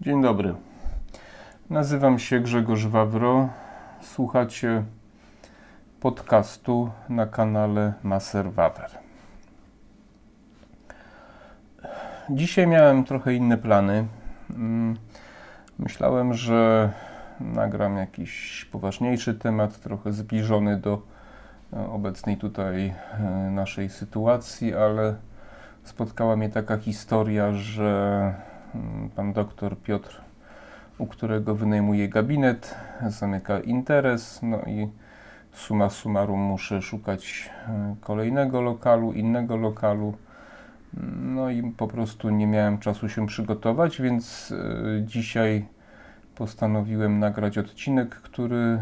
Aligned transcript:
Dzień 0.00 0.22
dobry. 0.22 0.54
Nazywam 1.70 2.18
się 2.18 2.40
Grzegorz 2.40 2.86
Wawro. 2.86 3.48
Słuchacie 4.00 4.84
podcastu 6.00 6.90
na 7.08 7.26
kanale 7.26 7.92
Maser 8.02 8.52
Wawer. 8.52 8.90
Dzisiaj 12.30 12.66
miałem 12.66 13.04
trochę 13.04 13.34
inne 13.34 13.58
plany. 13.58 14.06
Mm, 14.50 14.96
myślałem, 15.78 16.34
że 16.34 16.90
nagram 17.40 17.96
jakiś 17.96 18.64
poważniejszy 18.72 19.34
temat, 19.34 19.80
trochę 19.80 20.12
zbliżony 20.12 20.76
do 20.76 21.02
e, 21.72 21.90
obecnej 21.90 22.36
tutaj 22.36 22.94
e, 23.18 23.22
naszej 23.50 23.88
sytuacji, 23.88 24.74
ale 24.74 25.14
spotkała 25.84 26.36
mnie 26.36 26.48
taka 26.48 26.76
historia, 26.76 27.52
że 27.52 28.49
pan 29.16 29.32
doktor 29.32 29.78
Piotr, 29.78 30.20
u 30.98 31.06
którego 31.06 31.54
wynajmuję 31.54 32.08
gabinet, 32.08 32.74
zamyka 33.08 33.60
interes, 33.60 34.40
no 34.42 34.58
i 34.66 34.88
suma 35.52 35.90
summarum 35.90 36.40
muszę 36.40 36.82
szukać 36.82 37.50
e, 37.68 37.94
kolejnego 38.00 38.60
lokalu, 38.60 39.12
innego 39.12 39.56
lokalu. 39.56 40.14
No 41.22 41.50
i 41.50 41.62
po 41.62 41.88
prostu 41.88 42.30
nie 42.30 42.46
miałem 42.46 42.78
czasu 42.78 43.08
się 43.08 43.26
przygotować, 43.26 44.00
więc 44.02 44.54
dzisiaj 45.04 45.66
postanowiłem 46.40 47.18
nagrać 47.18 47.58
odcinek, 47.58 48.08
który, 48.08 48.56
e, 48.56 48.78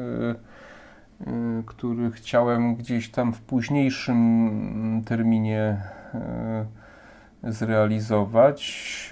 e, 0.00 1.62
który 1.66 2.10
chciałem 2.10 2.76
gdzieś 2.76 3.10
tam 3.10 3.32
w 3.32 3.40
późniejszym 3.40 5.02
terminie 5.06 5.82
e, 6.14 6.66
zrealizować. 7.42 9.10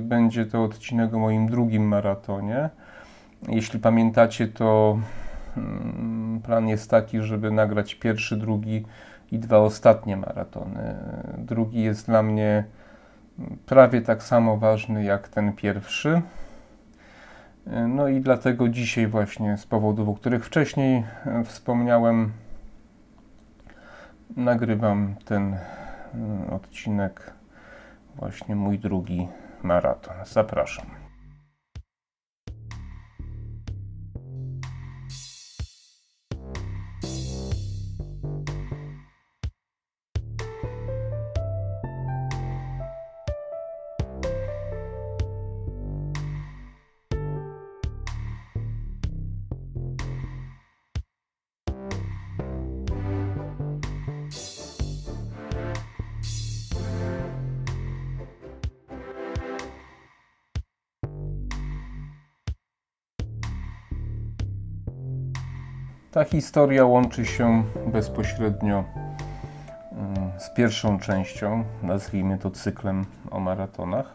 Będzie 0.00 0.46
to 0.46 0.64
odcinek 0.64 1.14
o 1.14 1.18
moim 1.18 1.46
drugim 1.46 1.88
maratonie. 1.88 2.70
Jeśli 3.48 3.80
pamiętacie, 3.80 4.48
to 4.48 4.98
mm, 5.56 6.40
plan 6.42 6.68
jest 6.68 6.90
taki, 6.90 7.20
żeby 7.20 7.50
nagrać 7.50 7.94
pierwszy, 7.94 8.36
drugi 8.36 8.84
i 9.32 9.38
dwa 9.38 9.58
ostatnie 9.58 10.16
maratony. 10.16 10.94
Drugi 11.38 11.82
jest 11.82 12.06
dla 12.06 12.22
mnie 12.22 12.64
prawie 13.66 14.02
tak 14.02 14.22
samo 14.22 14.56
ważny 14.56 15.04
jak 15.04 15.28
ten 15.28 15.52
pierwszy. 15.52 16.22
No 17.88 18.08
i 18.08 18.20
dlatego 18.20 18.68
dzisiaj 18.68 19.06
właśnie 19.06 19.56
z 19.56 19.66
powodów, 19.66 20.08
o 20.08 20.14
których 20.14 20.46
wcześniej 20.46 21.04
e, 21.26 21.44
wspomniałem, 21.44 22.32
nagrywam 24.36 25.14
ten 25.24 25.54
e, 25.54 25.60
odcinek, 26.50 27.33
właśnie 28.16 28.56
mój 28.56 28.78
drugi 28.78 29.28
maraton. 29.62 30.14
Zapraszam. 30.24 31.03
Ta 66.24 66.30
historia 66.30 66.84
łączy 66.84 67.26
się 67.26 67.64
bezpośrednio 67.86 68.84
mm, 69.92 70.30
z 70.38 70.50
pierwszą 70.50 70.98
częścią, 70.98 71.64
nazwijmy 71.82 72.38
to 72.38 72.50
cyklem 72.50 73.04
o 73.30 73.40
maratonach, 73.40 74.14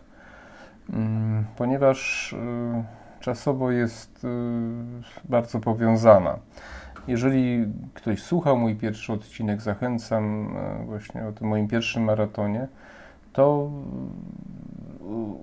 mm, 0.94 1.46
ponieważ 1.56 2.34
y, 2.34 2.38
czasowo 3.20 3.72
jest 3.72 4.24
y, 4.24 4.28
bardzo 5.30 5.60
powiązana. 5.60 6.40
Jeżeli 7.08 7.66
ktoś 7.94 8.24
słuchał 8.24 8.58
mój 8.58 8.76
pierwszy 8.76 9.14
odcinek, 9.14 9.62
zachęcam 9.62 10.56
y, 10.82 10.86
właśnie 10.86 11.28
o 11.28 11.32
tym 11.32 11.48
moim 11.48 11.68
pierwszym 11.68 12.04
maratonie, 12.04 12.68
to 13.34 13.70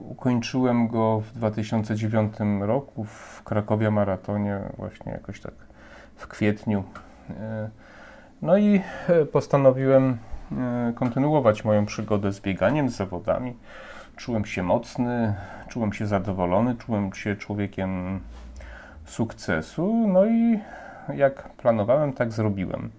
ukończyłem 0.09 0.89
go 0.89 1.21
w 1.21 1.33
2009 1.33 2.35
roku 2.61 3.05
w 3.05 3.43
Krakowie 3.43 3.91
maratonie, 3.91 4.61
właśnie 4.77 5.13
jakoś 5.13 5.41
tak 5.41 5.66
w 6.17 6.29
kwietniu. 6.29 6.85
E, 7.31 7.71
no 8.43 8.57
i 8.57 8.81
e, 9.09 9.25
postanowiłem 9.25 10.19
e, 10.53 10.93
kontynuować 10.95 11.65
moją 11.65 11.87
przygodę 11.87 12.33
z 12.33 12.41
bieganiem, 12.41 12.91
z 12.91 12.97
zawodami. 12.97 13.57
Czułem 14.17 14.45
się 14.45 14.63
mocny, 14.63 15.35
czułem 15.69 15.93
się 15.93 16.07
zadowolony, 16.07 16.75
czułem 16.75 17.13
się 17.13 17.37
człowiekiem 17.37 18.21
sukcesu. 19.05 20.09
No 20.09 20.27
i 20.27 20.59
jak 21.15 21.49
planowałem, 21.49 22.13
tak 22.13 22.33
zrobiłem. 22.33 22.91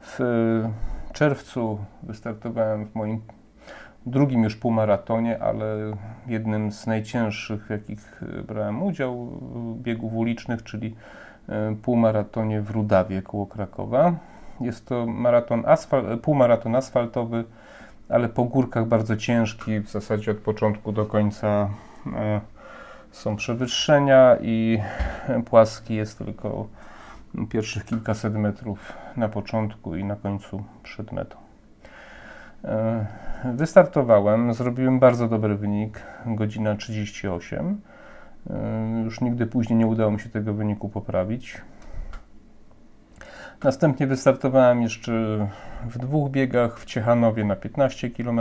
W 0.00 0.18
czerwcu 1.12 1.78
wystartowałem 2.02 2.86
w 2.86 2.94
moim 2.94 3.20
drugim 4.06 4.44
już 4.44 4.56
półmaratonie, 4.56 5.42
ale 5.42 5.96
jednym 6.26 6.72
z 6.72 6.86
najcięższych, 6.86 7.66
w 7.66 7.70
jakich 7.70 8.22
brałem 8.46 8.82
udział, 8.82 9.40
biegów 9.76 10.14
ulicznych, 10.14 10.62
czyli 10.62 10.94
półmaratonie 11.82 12.60
w 12.60 12.70
Rudawie 12.70 13.22
koło 13.22 13.46
Krakowa. 13.46 14.12
Jest 14.60 14.86
to 14.86 15.06
maraton 15.06 15.62
asfal 15.66 16.18
półmaraton 16.18 16.76
asfaltowy, 16.76 17.44
ale 18.08 18.28
po 18.28 18.44
górkach 18.44 18.86
bardzo 18.86 19.16
ciężki, 19.16 19.80
w 19.80 19.90
zasadzie 19.90 20.30
od 20.30 20.38
początku 20.38 20.92
do 20.92 21.06
końca 21.06 21.68
e, 22.16 22.40
są 23.10 23.36
przewyższenia 23.36 24.36
i 24.40 24.78
płaski 25.44 25.94
jest 25.94 26.18
tylko 26.18 26.68
pierwszych 27.48 27.84
kilkaset 27.84 28.34
metrów 28.34 28.92
na 29.16 29.28
początku 29.28 29.96
i 29.96 30.04
na 30.04 30.16
końcu 30.16 30.64
przed 30.82 31.12
metą. 31.12 31.36
E, 32.64 33.06
wystartowałem, 33.54 34.54
zrobiłem 34.54 34.98
bardzo 34.98 35.28
dobry 35.28 35.54
wynik, 35.54 36.02
godzina 36.26 36.74
38 36.74 37.80
już 39.04 39.20
nigdy 39.20 39.46
później 39.46 39.78
nie 39.78 39.86
udało 39.86 40.10
mi 40.10 40.20
się 40.20 40.28
tego 40.28 40.54
wyniku 40.54 40.88
poprawić. 40.88 41.60
Następnie 43.64 44.06
wystartowałem 44.06 44.82
jeszcze 44.82 45.12
w 45.86 45.98
dwóch 45.98 46.30
biegach 46.30 46.78
w 46.78 46.84
Ciechanowie 46.84 47.44
na 47.44 47.56
15 47.56 48.10
km. 48.10 48.40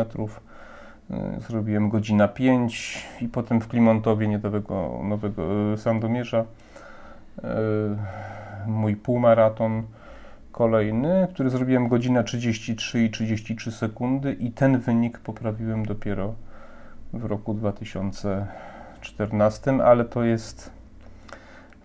Zrobiłem 1.48 1.90
godzina 1.90 2.28
5 2.28 3.06
i 3.22 3.28
potem 3.28 3.62
w 3.62 3.68
Klimontowie 3.68 4.28
niedaleko 4.28 5.02
Nowego 5.04 5.44
Sandomierza 5.78 6.46
mój 8.68 8.96
półmaraton 8.96 9.84
kolejny, 10.52 11.28
który 11.34 11.50
zrobiłem 11.50 11.88
godzina 11.88 12.24
33 12.24 13.04
i 13.04 13.10
33 13.10 13.72
sekundy 13.72 14.34
i 14.34 14.52
ten 14.52 14.80
wynik 14.80 15.20
poprawiłem 15.20 15.86
dopiero 15.86 16.34
w 17.14 17.26
roku 17.26 17.54
2000 17.54 18.48
14, 19.04 19.84
ale 19.84 20.06
to 20.06 20.24
jest 20.24 20.72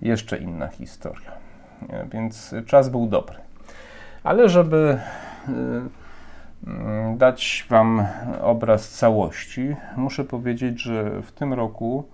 jeszcze 0.02 0.38
inna 0.38 0.68
historia. 0.68 1.32
Więc 2.12 2.54
czas 2.66 2.88
był 2.88 3.06
dobry. 3.06 3.36
Ale 4.24 4.48
żeby 4.48 4.98
y, 5.48 5.52
y, 5.52 7.16
dać 7.16 7.66
Wam 7.70 8.06
obraz 8.40 8.90
całości, 8.90 9.76
muszę 9.96 10.24
powiedzieć, 10.24 10.82
że 10.82 11.22
w 11.22 11.32
tym 11.32 11.52
roku 11.52 12.04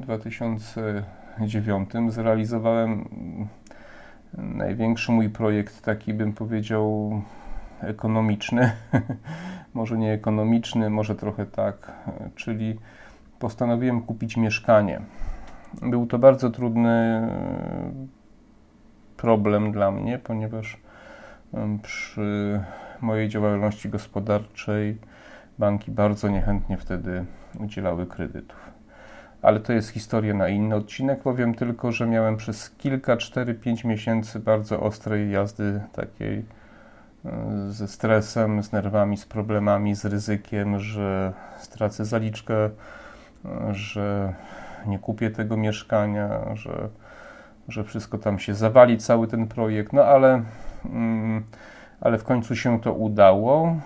2009 0.00 1.94
y, 1.94 2.10
zrealizowałem 2.10 3.08
największy 4.38 5.12
mój 5.12 5.28
projekt, 5.28 5.82
taki 5.82 6.14
bym 6.14 6.32
powiedział 6.32 7.12
ekonomiczny, 7.80 8.72
może 9.74 9.98
nie 9.98 10.12
ekonomiczny, 10.12 10.90
może 10.90 11.14
trochę 11.14 11.46
tak, 11.46 11.92
czyli 12.34 12.78
postanowiłem 13.38 14.02
kupić 14.02 14.36
mieszkanie. 14.36 15.00
Był 15.82 16.06
to 16.06 16.18
bardzo 16.18 16.50
trudny 16.50 16.90
e, 16.90 17.92
problem 19.16 19.72
dla 19.72 19.90
mnie, 19.90 20.18
ponieważ 20.18 20.84
przy 21.82 22.60
mojej 23.00 23.28
działalności 23.28 23.88
gospodarczej 23.88 24.98
banki 25.58 25.90
bardzo 25.90 26.28
niechętnie 26.28 26.76
wtedy 26.76 27.24
udzielały 27.60 28.06
kredytów. 28.06 28.70
Ale 29.42 29.60
to 29.60 29.72
jest 29.72 29.88
historia 29.88 30.34
na 30.34 30.48
inny 30.48 30.74
odcinek. 30.74 31.22
Powiem 31.22 31.54
tylko, 31.54 31.92
że 31.92 32.06
miałem 32.06 32.36
przez 32.36 32.70
kilka, 32.70 33.16
4-5 33.16 33.84
miesięcy 33.84 34.40
bardzo 34.40 34.80
ostrej 34.80 35.30
jazdy 35.30 35.80
takiej 35.92 36.44
e, 37.24 37.32
ze 37.68 37.88
stresem, 37.88 38.62
z 38.62 38.72
nerwami, 38.72 39.16
z 39.16 39.26
problemami, 39.26 39.94
z 39.94 40.04
ryzykiem, 40.04 40.78
że 40.78 41.32
stracę 41.58 42.04
zaliczkę 42.04 42.70
że 43.70 44.34
nie 44.86 44.98
kupię 44.98 45.30
tego 45.30 45.56
mieszkania, 45.56 46.54
że, 46.54 46.88
że 47.68 47.84
wszystko 47.84 48.18
tam 48.18 48.38
się 48.38 48.54
zawali, 48.54 48.98
cały 48.98 49.28
ten 49.28 49.48
projekt. 49.48 49.92
No 49.92 50.04
ale, 50.04 50.42
mm, 50.84 51.44
ale 52.00 52.18
w 52.18 52.24
końcu 52.24 52.56
się 52.56 52.80
to 52.80 52.92
udało. 52.92 53.76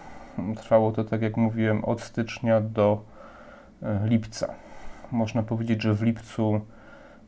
Trwało 0.57 0.93
to, 0.93 1.05
tak 1.05 1.23
jak 1.23 1.37
mówiłem, 1.37 1.85
od 1.85 2.01
stycznia 2.01 2.61
do 2.61 3.03
e, 3.83 4.01
lipca. 4.05 4.55
Można 5.13 5.43
powiedzieć, 5.43 5.83
że 5.83 5.95
w 5.95 6.03
lipcu 6.03 6.61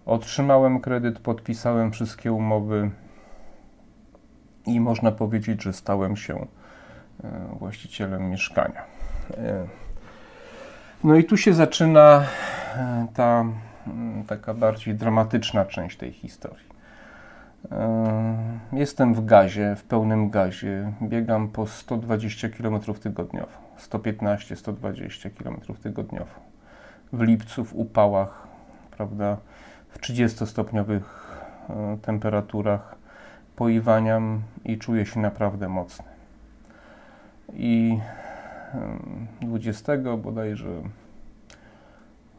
otrzymałem 0.06 0.80
kredyt, 0.80 1.18
podpisałem 1.18 1.92
wszystkie 1.92 2.32
umowy 2.32 2.90
i 4.66 4.80
można 4.80 5.12
powiedzieć, 5.12 5.62
że 5.62 5.72
stałem 5.72 6.16
się 6.16 6.46
e, 7.24 7.56
właścicielem 7.58 8.30
mieszkania. 8.30 8.82
E, 11.04 11.06
no 11.06 11.16
i 11.16 11.24
tu 11.24 11.36
się 11.36 11.54
zaczyna 11.54 12.24
ta 13.14 13.44
mm, 13.86 14.24
taka 14.24 14.54
bardziej 14.54 14.94
dramatyczna 14.94 15.64
część 15.64 15.96
tej 15.96 16.12
historii. 16.12 16.70
Jestem 18.72 19.14
w 19.14 19.24
gazie, 19.24 19.76
w 19.76 19.84
pełnym 19.84 20.30
gazie. 20.30 20.92
Biegam 21.02 21.48
po 21.48 21.66
120 21.66 22.48
km 22.48 22.80
tygodniowo, 22.80 23.52
115-120 23.78 25.30
km 25.30 25.60
tygodniowo. 25.82 26.40
W 27.12 27.22
lipcu, 27.22 27.64
w 27.64 27.74
upałach, 27.74 28.48
prawda, 28.90 29.36
w 29.88 29.98
30-stopniowych 29.98 31.02
e, 31.70 31.98
temperaturach 32.02 32.94
poiwaniam 33.56 34.42
i 34.64 34.78
czuję 34.78 35.06
się 35.06 35.20
naprawdę 35.20 35.68
mocny. 35.68 36.04
I 37.52 37.98
20 39.40 39.92
bodajże 40.18 40.68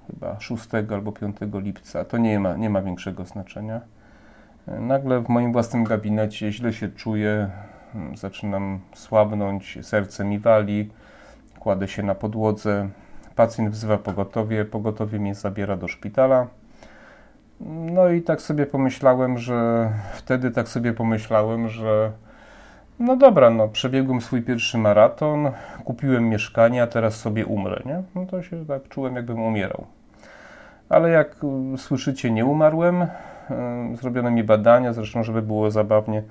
chyba 0.08 0.40
6 0.40 0.68
albo 0.92 1.12
5 1.12 1.38
lipca, 1.54 2.06
to 2.06 2.18
nie 2.18 2.40
ma, 2.40 2.56
nie 2.56 2.70
ma 2.70 2.82
większego 2.82 3.26
znaczenia. 3.26 3.82
Nagle 4.68 5.20
w 5.20 5.30
moim 5.30 5.54
własnym 5.54 5.84
gabinecie 5.84 6.52
źle 6.52 6.74
się 6.74 6.90
czuję, 6.90 7.50
zaczynam 8.16 8.80
słabnąć, 8.94 9.78
serce 9.82 10.26
mi 10.26 10.40
wali, 10.40 10.90
kładę 11.60 11.88
się 11.88 12.04
na 12.04 12.16
podłodze. 12.16 12.90
Pacjent 13.36 13.70
wzywa 13.70 13.98
pogotowie, 13.98 14.66
pogotowie 14.66 15.20
mnie 15.20 15.36
zabiera 15.36 15.78
do 15.78 15.88
szpitala. 15.88 16.48
No 17.92 18.10
i 18.10 18.22
tak 18.22 18.42
sobie 18.42 18.66
pomyślałem, 18.66 19.38
że 19.38 19.90
wtedy 20.14 20.52
tak 20.52 20.70
sobie 20.70 20.94
pomyślałem, 20.94 21.70
że 21.70 22.12
no 23.02 23.16
dobra, 23.16 23.50
no 23.50 23.68
przebiegłem 23.68 24.22
swój 24.22 24.42
pierwszy 24.42 24.78
maraton, 24.78 25.52
kupiłem 25.86 26.30
mieszkanie, 26.30 26.84
a 26.84 26.88
teraz 26.88 27.16
sobie 27.16 27.46
umrę, 27.46 27.82
nie? 27.86 28.04
No 28.16 28.26
to 28.26 28.44
się 28.44 28.66
tak 28.66 28.88
czułem, 28.88 29.16
jakbym 29.16 29.42
umierał. 29.42 29.86
Ale 30.90 31.10
jak 31.10 31.36
słyszycie, 31.78 32.32
nie 32.32 32.46
umarłem. 32.46 33.08
Zrobiono 33.94 34.32
mi 34.32 34.44
badania, 34.44 34.94
zresztą, 34.94 35.24
żeby 35.24 35.42
było 35.42 35.72
zabawnie, 35.72 36.24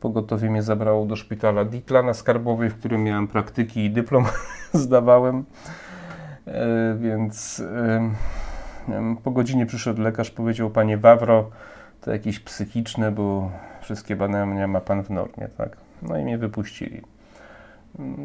pogotowie 0.00 0.50
mnie 0.50 0.62
zabrało 0.62 1.06
do 1.06 1.16
szpitala 1.16 1.64
Dikla 1.64 2.02
na 2.02 2.14
Skarbowej, 2.14 2.70
w 2.70 2.78
którym 2.78 3.04
miałem 3.04 3.28
praktyki 3.28 3.84
i 3.84 3.90
dyplom 3.90 4.24
zdawałem. 4.72 5.44
E, 6.46 6.94
więc 6.98 7.62
po 9.24 9.30
godzinie 9.30 9.66
przyszedł 9.66 10.02
lekarz, 10.02 10.30
powiedział, 10.30 10.70
panie 10.70 10.98
Wawro, 10.98 11.50
to 12.00 12.12
jakieś 12.12 12.40
psychiczne, 12.40 13.12
bo 13.12 13.50
wszystkie 13.80 14.16
badania 14.16 14.66
ma 14.66 14.80
pan 14.80 15.02
w 15.02 15.10
normie, 15.10 15.48
tak? 15.58 15.89
No 16.02 16.18
i 16.18 16.24
mnie 16.24 16.38
wypuścili. 16.38 17.02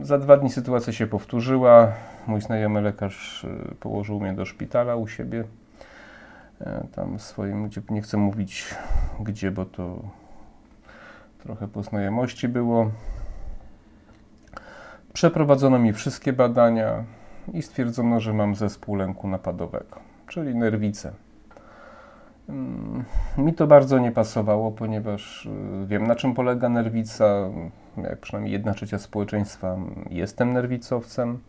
Za 0.02 0.18
dwa 0.18 0.38
dni 0.38 0.50
sytuacja 0.50 0.94
się 0.94 1.08
powtórzyła. 1.08 1.92
Mój 2.28 2.42
znajomy 2.42 2.82
lekarz 2.82 3.44
y, 3.44 3.76
położył 3.80 4.20
mnie 4.20 4.34
do 4.34 4.46
szpitala 4.46 4.96
u 4.96 5.08
siebie. 5.08 5.44
E, 6.62 6.88
tam 6.96 7.20
swoim, 7.20 7.68
gdzie 7.68 7.82
nie 7.90 8.02
chcę 8.02 8.18
mówić 8.18 8.76
gdzie, 9.20 9.52
bo 9.52 9.66
to 9.66 10.00
trochę 11.44 11.68
po 11.68 11.84
znajomości 11.84 12.48
było. 12.48 12.92
Przeprowadzono 15.14 15.80
mi 15.80 15.94
wszystkie 15.94 16.34
badania 16.34 17.04
i 17.54 17.62
stwierdzono, 17.62 18.20
że 18.20 18.34
mam 18.34 18.56
zespół 18.56 18.96
lęku 18.96 19.28
napadowego, 19.28 20.00
czyli 20.28 20.56
nerwice. 20.56 21.14
Mm, 22.50 23.04
mi 23.38 23.54
to 23.54 23.68
bardzo 23.68 24.00
nie 24.00 24.12
pasowało, 24.12 24.72
ponieważ 24.72 25.46
y, 25.46 25.50
wiem 25.88 26.08
na 26.08 26.16
czym 26.16 26.34
polega 26.34 26.70
nerwica. 26.70 27.50
Jak 27.98 28.20
przynajmniej 28.20 28.54
jedna 28.54 28.74
trzecia 28.74 29.00
społeczeństwa 29.00 29.78
jestem 30.10 30.54
nerwicowcem 30.54 31.40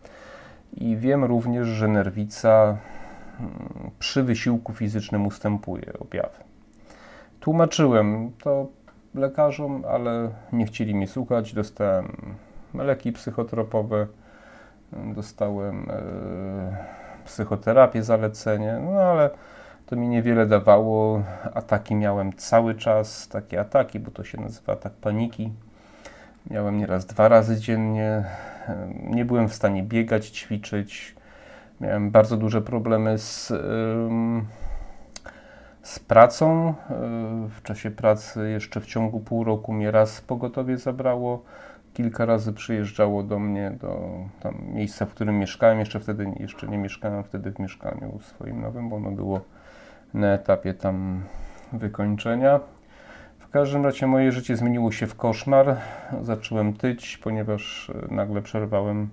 i 0.73 0.97
wiem 0.97 1.23
również, 1.23 1.67
że 1.67 1.87
nerwica 1.87 2.77
mm, 3.39 3.91
przy 3.99 4.23
wysiłku 4.23 4.73
fizycznym 4.73 5.27
ustępuje 5.27 5.93
objawy. 5.99 6.37
Tłumaczyłem 7.39 8.31
to 8.43 8.67
lekarzom, 9.15 9.83
ale 9.89 10.29
nie 10.53 10.65
chcieli 10.65 10.95
mnie 10.95 11.07
słuchać. 11.07 11.53
Dostałem 11.53 12.07
leki 12.73 13.11
psychotropowe, 13.11 14.07
dostałem 14.91 15.89
e, 15.89 16.85
psychoterapię, 17.25 18.03
zalecenie, 18.03 18.79
no 18.85 19.01
ale 19.01 19.29
to 19.87 19.95
mi 19.95 20.07
niewiele 20.07 20.45
dawało. 20.45 21.23
Ataki 21.53 21.95
miałem 21.95 22.33
cały 22.33 22.75
czas, 22.75 23.27
takie 23.27 23.59
ataki, 23.59 23.99
bo 23.99 24.11
to 24.11 24.23
się 24.23 24.41
nazywa 24.41 24.73
atak 24.73 24.93
paniki. 24.93 25.53
Miałem 26.51 26.77
nieraz 26.77 27.05
dwa 27.05 27.27
razy 27.27 27.57
dziennie. 27.57 28.23
Nie 29.03 29.25
byłem 29.25 29.49
w 29.49 29.53
stanie 29.53 29.83
biegać, 29.83 30.29
ćwiczyć. 30.29 31.15
Miałem 31.81 32.11
bardzo 32.11 32.37
duże 32.37 32.61
problemy 32.61 33.17
z, 33.17 33.47
z 35.81 35.99
pracą. 35.99 36.73
W 37.49 37.61
czasie 37.63 37.91
pracy 37.91 38.49
jeszcze 38.49 38.81
w 38.81 38.85
ciągu 38.85 39.19
pół 39.19 39.43
roku 39.43 39.73
mnie 39.73 39.91
raz 39.91 40.21
pogotowie 40.21 40.77
zabrało. 40.77 41.43
Kilka 41.93 42.25
razy 42.25 42.53
przyjeżdżało 42.53 43.23
do 43.23 43.39
mnie 43.39 43.71
do 43.71 44.09
tam 44.39 44.55
miejsca, 44.73 45.05
w 45.05 45.09
którym 45.09 45.39
mieszkałem. 45.39 45.79
Jeszcze 45.79 45.99
wtedy 45.99 46.31
jeszcze 46.39 46.67
nie 46.67 46.77
mieszkałem 46.77 47.23
wtedy 47.23 47.51
w 47.51 47.59
mieszkaniu 47.59 48.19
swoim 48.21 48.61
nowym, 48.61 48.89
bo 48.89 48.95
ono 48.95 49.11
było 49.11 49.41
na 50.13 50.27
etapie 50.27 50.73
tam 50.73 51.23
wykończenia. 51.73 52.59
W 53.39 53.49
każdym 53.49 53.85
razie 53.85 54.07
moje 54.07 54.31
życie 54.31 54.55
zmieniło 54.55 54.91
się 54.91 55.07
w 55.07 55.15
koszmar. 55.15 55.75
Zacząłem 56.21 56.73
tyć, 56.73 57.17
ponieważ 57.17 57.91
e, 58.11 58.13
nagle 58.15 58.41
przerwałem 58.41 59.09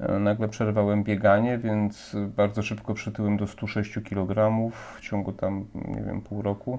e, 0.00 0.18
nagle 0.18 0.48
przerwałem 0.48 1.04
bieganie, 1.04 1.58
więc 1.58 2.16
bardzo 2.36 2.62
szybko 2.62 2.94
przytyłem 2.94 3.36
do 3.36 3.46
106 3.46 3.98
kg 4.04 4.50
w 4.70 5.00
ciągu 5.00 5.32
tam, 5.32 5.64
nie 5.74 6.02
wiem, 6.02 6.20
pół 6.20 6.42
roku. 6.42 6.78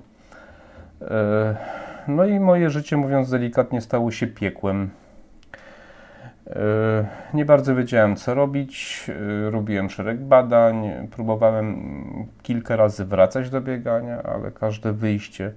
E, 1.01 1.55
no 2.07 2.25
i 2.25 2.39
moje 2.39 2.69
życie, 2.69 2.97
mówiąc 2.97 3.29
delikatnie, 3.29 3.81
stało 3.81 4.11
się 4.11 4.27
piekłem. 4.27 4.89
Nie 7.33 7.45
bardzo 7.45 7.75
wiedziałem, 7.75 8.15
co 8.15 8.33
robić. 8.33 9.05
Robiłem 9.49 9.89
szereg 9.89 10.19
badań, 10.19 10.91
próbowałem 11.11 11.75
kilka 12.43 12.75
razy 12.75 13.05
wracać 13.05 13.49
do 13.49 13.61
biegania, 13.61 14.23
ale 14.23 14.51
każde 14.51 14.93
wyjście 14.93 15.51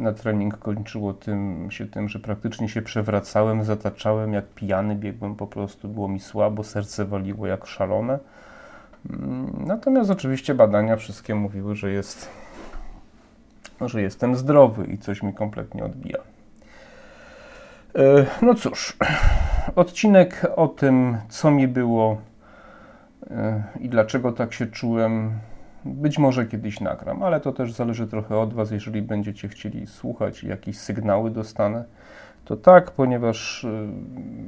na 0.00 0.12
trening 0.12 0.58
kończyło 0.58 1.14
tym, 1.14 1.68
się 1.70 1.86
tym, 1.86 2.08
że 2.08 2.18
praktycznie 2.18 2.68
się 2.68 2.82
przewracałem, 2.82 3.64
zataczałem, 3.64 4.32
jak 4.32 4.46
pijany 4.46 4.94
biegłem 4.94 5.34
po 5.34 5.46
prostu, 5.46 5.88
było 5.88 6.08
mi 6.08 6.20
słabo, 6.20 6.64
serce 6.64 7.04
waliło 7.04 7.46
jak 7.46 7.66
szalone. 7.66 8.18
Natomiast 9.66 10.10
oczywiście 10.10 10.54
badania 10.54 10.96
wszystkie 10.96 11.34
mówiły, 11.34 11.76
że 11.76 11.90
jest, 11.90 12.28
że 13.80 14.02
jestem 14.02 14.36
zdrowy 14.36 14.84
i 14.84 14.98
coś 14.98 15.22
mi 15.22 15.34
kompletnie 15.34 15.84
odbija. 15.84 16.18
E, 17.94 18.26
no 18.42 18.54
cóż, 18.54 18.96
odcinek 19.80 20.46
o 20.56 20.68
tym, 20.68 21.16
co 21.28 21.50
mi 21.50 21.68
było 21.68 22.18
e, 23.30 23.62
i 23.80 23.88
dlaczego 23.88 24.32
tak 24.32 24.52
się 24.52 24.66
czułem, 24.66 25.30
być 25.84 26.18
może 26.18 26.46
kiedyś 26.46 26.80
nagram, 26.80 27.22
ale 27.22 27.40
to 27.40 27.52
też 27.52 27.72
zależy 27.72 28.06
trochę 28.06 28.38
od 28.38 28.54
Was. 28.54 28.70
Jeżeli 28.70 29.02
będziecie 29.02 29.48
chcieli 29.48 29.86
słuchać 29.86 30.44
i 30.44 30.48
jakieś 30.48 30.78
sygnały 30.78 31.30
dostanę, 31.30 31.84
to 32.44 32.56
tak, 32.56 32.90
ponieważ 32.90 33.64
e, 33.64 33.68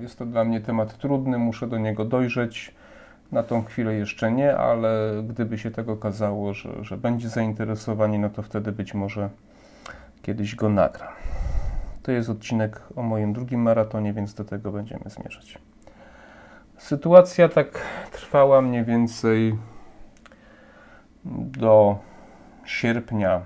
jest 0.03 0.19
to 0.19 0.27
dla 0.27 0.45
mnie 0.45 0.61
temat 0.61 0.99
trudny, 0.99 1.39
muszę 1.39 1.67
do 1.67 1.79
niego 1.79 2.05
dojrzeć. 2.05 2.75
Na 3.33 3.43
tą 3.43 3.65
chwilę 3.65 3.95
jeszcze 3.95 4.33
nie, 4.33 4.57
ale 4.57 5.23
gdyby 5.29 5.59
się 5.59 5.71
tego 5.71 5.93
okazało, 5.93 6.55
że, 6.55 6.85
że 6.85 6.97
będzie 6.97 7.29
zainteresowanie, 7.29 8.19
no 8.19 8.31
to 8.31 8.43
wtedy 8.43 8.73
być 8.73 8.95
może 8.95 9.29
kiedyś 10.23 10.55
go 10.55 10.69
nagram. 10.69 11.22
To 12.03 12.13
jest 12.13 12.31
odcinek 12.31 12.83
o 12.97 13.03
moim 13.03 13.33
drugim 13.33 13.63
maratonie, 13.63 14.13
więc 14.13 14.35
do 14.35 14.45
tego 14.45 14.73
będziemy 14.73 15.05
zmierzać. 15.07 15.59
Sytuacja 16.77 17.49
tak 17.49 17.81
trwała 18.13 18.63
mniej 18.63 18.85
więcej 18.85 19.59
do 21.25 21.99
sierpnia 22.65 23.41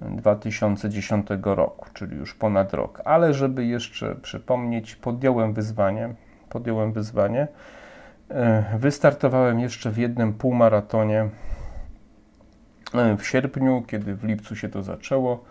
2010 0.00 1.26
roku, 1.42 1.86
czyli 1.94 2.16
już 2.16 2.34
ponad 2.34 2.74
rok. 2.74 3.02
Ale 3.04 3.34
żeby 3.34 3.64
jeszcze 3.64 4.14
przypomnieć, 4.14 4.96
podjąłem 4.96 5.54
wyzwanie, 5.54 6.14
podjąłem 6.48 6.92
wyzwanie 6.92 7.48
Wystartowałem 8.78 9.60
jeszcze 9.60 9.90
w 9.90 9.98
jednym 9.98 10.34
półmaratonie 10.34 11.28
w 13.18 13.26
sierpniu, 13.26 13.82
kiedy 13.86 14.14
w 14.14 14.24
lipcu 14.24 14.56
się 14.56 14.68
to 14.68 14.82
zaczęło. 14.82 15.44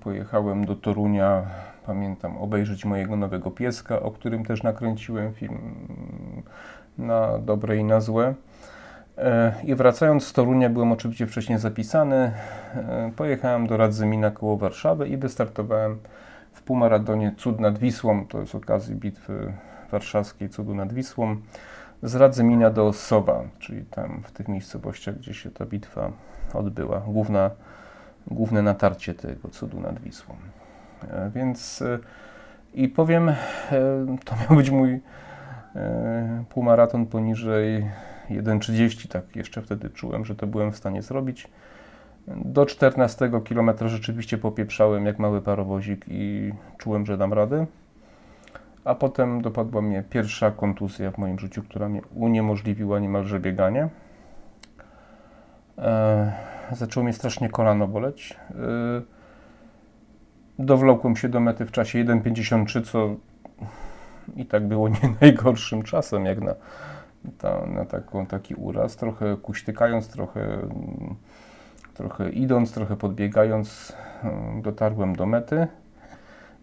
Pojechałem 0.00 0.64
do 0.64 0.76
Torunia, 0.76 1.42
pamiętam, 1.86 2.38
obejrzeć 2.38 2.84
mojego 2.84 3.16
nowego 3.16 3.50
pieska, 3.50 4.00
o 4.00 4.10
którym 4.10 4.44
też 4.44 4.62
nakręciłem 4.62 5.34
film 5.34 5.58
na 6.98 7.38
dobre 7.38 7.76
i 7.76 7.84
na 7.84 8.00
złe. 8.00 8.34
E, 9.18 9.54
I 9.64 9.74
wracając 9.74 10.24
z 10.24 10.32
Torunia, 10.32 10.70
byłem 10.70 10.92
oczywiście 10.92 11.26
wcześniej 11.26 11.58
zapisany. 11.58 12.32
E, 12.74 13.12
pojechałem 13.16 13.66
do 13.66 13.76
Radzymina 13.76 14.30
koło 14.30 14.56
Warszawy 14.56 15.08
i 15.08 15.16
wystartowałem 15.16 15.98
w 16.52 16.62
półmaratonie 16.62 17.34
Cud 17.36 17.60
nad 17.60 17.78
Wisłą. 17.78 18.26
To 18.26 18.40
jest 18.40 18.54
okazji 18.54 18.94
bitwy 18.94 19.52
warszawskiej 19.90 20.48
Cudu 20.48 20.74
nad 20.74 20.92
Wisłą. 20.92 21.36
Z 22.02 22.14
Radzymina 22.14 22.70
do 22.70 22.86
Ossowa, 22.86 23.42
czyli 23.58 23.84
tam 23.84 24.22
w 24.24 24.32
tych 24.32 24.48
miejscowościach, 24.48 25.18
gdzie 25.18 25.34
się 25.34 25.50
ta 25.50 25.66
bitwa 25.66 26.12
odbyła. 26.54 27.00
Główna, 27.00 27.50
główne 28.26 28.62
natarcie 28.62 29.14
tego 29.14 29.48
Cudu 29.48 29.80
nad 29.80 30.00
Wisłą. 30.00 30.34
E, 31.10 31.30
więc 31.34 31.82
i 32.74 32.88
powiem, 32.88 33.32
to 34.24 34.36
miał 34.36 34.56
być 34.56 34.70
mój 34.70 35.00
półmaraton 36.48 37.06
poniżej 37.06 37.86
1,30, 38.30 39.08
tak 39.08 39.36
jeszcze 39.36 39.62
wtedy 39.62 39.90
czułem, 39.90 40.24
że 40.24 40.34
to 40.34 40.46
byłem 40.46 40.72
w 40.72 40.76
stanie 40.76 41.02
zrobić. 41.02 41.48
Do 42.26 42.66
14 42.66 43.30
km 43.48 43.70
rzeczywiście 43.86 44.38
popieprzałem 44.38 45.06
jak 45.06 45.18
mały 45.18 45.42
parowozik 45.42 46.04
i 46.08 46.52
czułem, 46.78 47.06
że 47.06 47.18
dam 47.18 47.32
radę. 47.32 47.66
A 48.84 48.94
potem 48.94 49.42
dopadła 49.42 49.82
mnie 49.82 50.04
pierwsza 50.10 50.50
kontuzja 50.50 51.10
w 51.10 51.18
moim 51.18 51.38
życiu, 51.38 51.62
która 51.62 51.88
mnie 51.88 52.00
uniemożliwiła 52.14 52.98
niemalże 52.98 53.40
bieganie. 53.40 53.88
Zaczęło 56.72 57.04
mnie 57.04 57.12
strasznie 57.12 57.48
kolano 57.48 57.88
boleć. 57.88 58.36
Eee, 58.50 59.02
dowlokłem 60.58 61.16
się 61.16 61.28
do 61.28 61.40
mety 61.40 61.66
w 61.66 61.72
czasie 61.72 62.04
1,53, 62.04 62.84
co 62.84 63.16
i 64.36 64.46
tak 64.46 64.68
było 64.68 64.88
nie 64.88 65.14
najgorszym 65.20 65.82
czasem, 65.82 66.24
jak 66.24 66.40
na 66.40 66.54
ta, 67.38 67.66
na 67.66 67.84
taką, 67.84 68.26
taki 68.26 68.54
uraz, 68.54 68.96
trochę 68.96 69.36
kuśtykając, 69.36 70.08
trochę, 70.08 70.58
trochę 71.94 72.30
idąc, 72.30 72.72
trochę 72.72 72.96
podbiegając, 72.96 73.96
mm, 74.22 74.62
dotarłem 74.62 75.16
do 75.16 75.26
mety. 75.26 75.66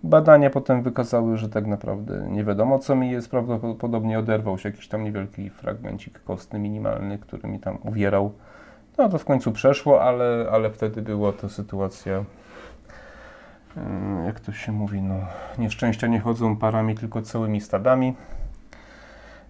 Badania 0.04 0.50
potem 0.50 0.84
wykazały, 0.84 1.38
że 1.38 1.50
tak 1.50 1.68
naprawdę 1.68 2.28
nie 2.30 2.44
wiadomo 2.44 2.80
co 2.80 2.96
mi 2.96 3.12
jest, 3.12 3.32
prawdopodobnie 3.32 4.20
oderwał 4.20 4.58
się 4.58 4.70
jakiś 4.70 4.88
tam 4.88 5.04
niewielki 5.04 5.50
fragmencik 5.50 6.24
kostny, 6.24 6.60
minimalny, 6.60 7.18
który 7.18 7.50
mi 7.50 7.60
tam 7.60 7.78
uwierał. 7.84 8.34
No 9.00 9.10
to 9.10 9.18
w 9.18 9.26
końcu 9.26 9.52
przeszło, 9.52 10.04
ale, 10.04 10.48
ale 10.52 10.70
wtedy 10.70 11.02
była 11.02 11.32
to 11.34 11.50
sytuacja, 11.50 12.24
mm, 13.78 14.26
jak 14.26 14.40
to 14.40 14.52
się 14.52 14.72
mówi, 14.72 15.02
no, 15.02 15.16
nieszczęścia 15.58 16.08
nie 16.08 16.20
chodzą 16.20 16.58
parami, 16.58 16.96
tylko 16.96 17.22
całymi 17.22 17.62
stadami. 17.62 18.16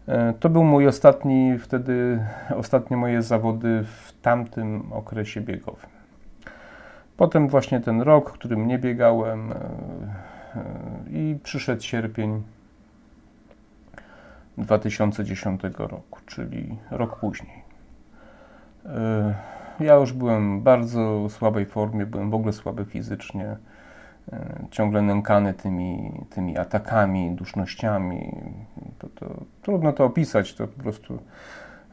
E, 0.07 0.33
to 0.39 0.49
był 0.49 0.63
mój 0.63 0.87
ostatni, 0.87 1.57
wtedy 1.59 2.25
ostatnie 2.55 2.97
moje 2.97 3.21
zawody 3.21 3.83
w 3.83 4.21
tamtym 4.21 4.93
okresie 4.93 5.41
biegowym. 5.41 5.89
Potem 7.17 7.47
właśnie 7.47 7.79
ten 7.79 8.01
rok, 8.01 8.31
którym 8.31 8.67
nie 8.67 8.79
biegałem 8.79 9.51
e, 9.51 9.55
e, 9.55 9.59
i 11.09 11.39
przyszedł 11.43 11.81
sierpień 11.81 12.43
2010 14.57 15.61
roku, 15.77 16.19
czyli 16.25 16.77
rok 16.91 17.19
później. 17.19 17.68
Ja 19.79 19.95
już 19.95 20.13
byłem 20.13 20.59
w 20.59 20.63
bardzo 20.63 21.29
słabej 21.29 21.65
formie, 21.65 22.05
byłem 22.05 22.29
w 22.29 22.33
ogóle 22.33 22.53
słaby 22.53 22.85
fizycznie. 22.85 23.57
E, 24.33 24.65
ciągle 24.71 25.01
nękany 25.01 25.53
tymi, 25.53 26.11
tymi 26.29 26.57
atakami, 26.57 27.31
dusznościami. 27.31 28.35
To, 28.99 29.07
to, 29.09 29.43
trudno 29.61 29.93
to 29.93 30.05
opisać, 30.05 30.53
to 30.53 30.67
po 30.67 30.83
prostu 30.83 31.19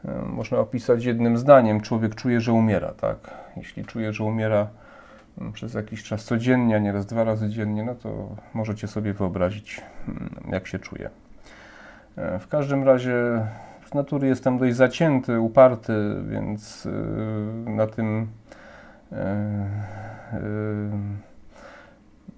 e, 0.05 0.21
można 0.21 0.57
opisać 0.57 1.05
jednym 1.05 1.37
zdaniem. 1.37 1.81
Człowiek 1.81 2.15
czuje, 2.15 2.41
że 2.41 2.53
umiera, 2.53 2.91
tak? 2.91 3.17
Jeśli 3.57 3.85
czuje, 3.85 4.13
że 4.13 4.23
umiera 4.23 4.67
mm, 5.37 5.53
przez 5.53 5.73
jakiś 5.73 6.03
czas 6.03 6.23
codziennie, 6.23 6.75
a 6.75 6.79
nieraz 6.79 7.05
dwa 7.05 7.23
razy 7.23 7.49
dziennie, 7.49 7.83
no 7.83 7.95
to 7.95 8.35
możecie 8.53 8.87
sobie 8.87 9.13
wyobrazić, 9.13 9.81
mm, 10.07 10.29
jak 10.51 10.67
się 10.67 10.79
czuje. 10.79 11.09
E, 12.15 12.39
w 12.39 12.47
każdym 12.47 12.83
razie 12.83 13.13
z 13.87 13.93
natury 13.93 14.27
jestem 14.27 14.57
dość 14.57 14.75
zacięty, 14.75 15.39
uparty, 15.39 15.93
więc 16.29 16.87
na 17.65 17.87
tym 17.87 18.27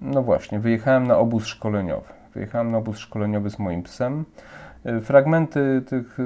no 0.01 0.23
właśnie, 0.23 0.59
wyjechałem 0.59 1.07
na 1.07 1.17
obóz 1.17 1.45
szkoleniowy. 1.45 2.07
Wyjechałem 2.33 2.71
na 2.71 2.77
obóz 2.77 2.97
szkoleniowy 2.97 3.49
z 3.49 3.59
moim 3.59 3.83
psem. 3.83 4.25
Fragmenty 5.01 5.81
tych, 5.85 6.17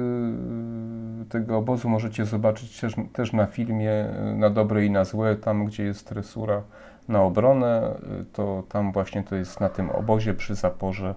tego 1.28 1.56
obozu 1.56 1.88
możecie 1.88 2.24
zobaczyć 2.24 2.84
też, 3.12 3.32
na 3.32 3.46
filmie 3.46 4.06
na 4.34 4.50
dobre 4.50 4.84
i 4.84 4.90
na 4.90 5.04
złe, 5.04 5.36
tam 5.36 5.64
gdzie 5.64 5.84
jest 5.84 6.08
tresura 6.08 6.62
na 7.08 7.22
obronę, 7.22 7.94
to 8.32 8.62
tam 8.68 8.92
właśnie 8.92 9.22
to 9.22 9.36
jest 9.36 9.60
na 9.60 9.68
tym 9.68 9.90
obozie 9.90 10.34
przy 10.34 10.54
zaporze 10.54 11.14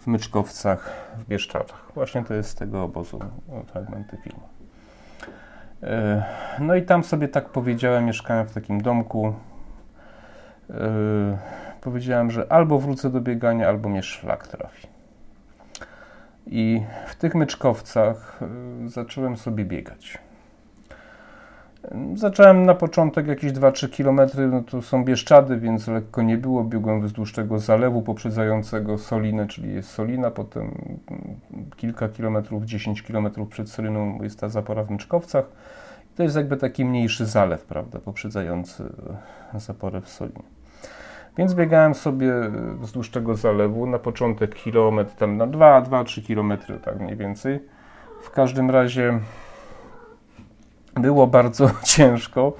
w 0.00 0.06
Myczkowcach 0.06 1.10
w 1.18 1.24
Bieszczadach. 1.24 1.92
Właśnie 1.94 2.24
to 2.24 2.34
jest 2.34 2.50
z 2.50 2.54
tego 2.54 2.82
obozu 2.82 3.18
fragmenty 3.66 4.16
filmu. 4.16 4.48
No 6.58 6.74
i 6.74 6.82
tam 6.82 7.04
sobie 7.04 7.28
tak 7.28 7.48
powiedziałem, 7.48 8.04
mieszkałem 8.04 8.46
w 8.46 8.54
takim 8.54 8.80
domku 8.80 9.34
powiedziałem, 11.80 12.30
że 12.30 12.52
albo 12.52 12.78
wrócę 12.78 13.10
do 13.10 13.20
biegania, 13.20 13.68
albo 13.68 13.88
mnie 13.88 14.02
szlak 14.02 14.46
trafi. 14.46 14.86
I 16.46 16.82
w 17.06 17.14
tych 17.14 17.34
myczkowcach 17.34 18.40
y, 18.84 18.88
zacząłem 18.88 19.36
sobie 19.36 19.64
biegać. 19.64 20.18
Zacząłem 22.14 22.66
na 22.66 22.74
początek 22.74 23.26
jakieś 23.26 23.52
2-3 23.52 23.96
km, 23.96 24.50
no 24.50 24.62
to 24.62 24.82
są 24.82 25.04
Bieszczady, 25.04 25.56
więc 25.56 25.88
lekko 25.88 26.22
nie 26.22 26.36
było. 26.36 26.64
Biegłem 26.64 27.02
wzdłuż 27.02 27.32
tego 27.32 27.58
zalewu 27.58 28.02
poprzedzającego 28.02 28.98
Solinę, 28.98 29.46
czyli 29.46 29.74
jest 29.74 29.90
Solina, 29.90 30.30
potem 30.30 30.74
kilka 31.76 32.08
kilometrów, 32.08 32.64
10 32.64 33.02
kilometrów 33.02 33.48
przed 33.48 33.70
Soliną 33.70 34.22
jest 34.22 34.40
ta 34.40 34.48
zapora 34.48 34.84
w 34.84 34.90
Myczkowcach. 34.90 35.44
To 36.16 36.22
jest 36.22 36.36
jakby 36.36 36.56
taki 36.56 36.84
mniejszy 36.84 37.26
zalew, 37.26 37.64
prawda, 37.64 37.98
poprzedzający 37.98 38.84
zaporę 39.54 40.00
w 40.00 40.08
Solinie. 40.08 40.42
Więc 41.36 41.54
biegałem 41.54 41.94
sobie 41.94 42.32
wzdłuż 42.80 43.10
tego 43.10 43.34
zalewu 43.34 43.86
na 43.86 43.98
początek 43.98 44.54
kilometr, 44.54 45.14
tam 45.14 45.36
na 45.36 45.46
2-3 45.46 46.22
kilometry, 46.22 46.78
tak 46.78 47.00
mniej 47.00 47.16
więcej. 47.16 47.60
W 48.22 48.30
każdym 48.30 48.70
razie 48.70 49.20
było 50.94 51.26
bardzo 51.26 51.70
ciężko. 51.84 52.52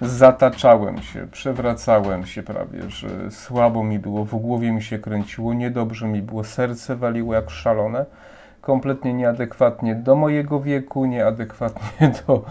Zataczałem 0.00 1.02
się, 1.02 1.26
przewracałem 1.32 2.26
się 2.26 2.42
prawie, 2.42 2.90
że 2.90 3.30
słabo 3.30 3.84
mi 3.84 3.98
było, 3.98 4.24
w 4.24 4.34
głowie 4.34 4.72
mi 4.72 4.82
się 4.82 4.98
kręciło, 4.98 5.54
niedobrze 5.54 6.08
mi 6.08 6.22
było, 6.22 6.44
serce 6.44 6.96
waliło 6.96 7.34
jak 7.34 7.50
szalone 7.50 8.06
kompletnie 8.68 9.14
nieadekwatnie 9.14 9.94
do 9.94 10.14
mojego 10.14 10.60
wieku, 10.60 11.06
nieadekwatnie 11.06 12.12
do 12.26 12.44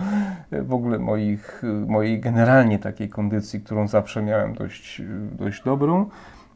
w 0.51 0.73
ogóle 0.73 0.99
moich, 0.99 1.61
mojej 1.87 2.19
generalnie 2.19 2.79
takiej 2.79 3.09
kondycji, 3.09 3.61
którą 3.61 3.87
zawsze 3.87 4.21
miałem 4.21 4.53
dość, 4.53 5.01
dość 5.31 5.63
dobrą. 5.63 6.09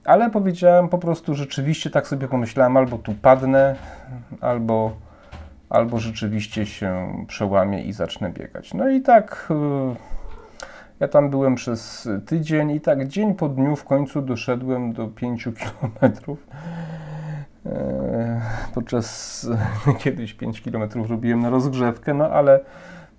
Ale 0.05 0.29
powiedziałem 0.29 0.89
po 0.89 0.97
prostu 0.97 1.33
rzeczywiście, 1.35 1.89
tak 1.89 2.07
sobie 2.07 2.27
pomyślałem, 2.27 2.77
albo 2.77 2.97
tu 2.97 3.13
padnę, 3.13 3.75
albo, 4.41 4.91
albo 5.71 5.99
rzeczywiście 5.99 6.65
się 6.65 7.13
przełamię 7.27 7.83
i 7.83 7.93
zacznę 7.93 8.29
biegać. 8.29 8.73
No 8.73 8.89
i 8.89 9.01
tak 9.01 9.47
y, 9.51 9.95
ja 10.99 11.07
tam 11.07 11.29
byłem 11.29 11.55
przez 11.55 12.09
tydzień 12.25 12.71
i 12.71 12.81
tak 12.81 13.07
dzień 13.07 13.35
po 13.35 13.49
dniu 13.49 13.75
w 13.75 13.83
końcu 13.83 14.21
doszedłem 14.21 14.93
do 14.93 15.07
5 15.07 15.43
kilometrów. 15.59 16.47
E, 17.65 18.41
podczas 18.73 19.47
kiedyś 20.03 20.33
5 20.33 20.61
km 20.61 20.89
robiłem 21.09 21.39
na 21.39 21.49
rozgrzewkę, 21.49 22.13
no 22.13 22.29
ale 22.29 22.59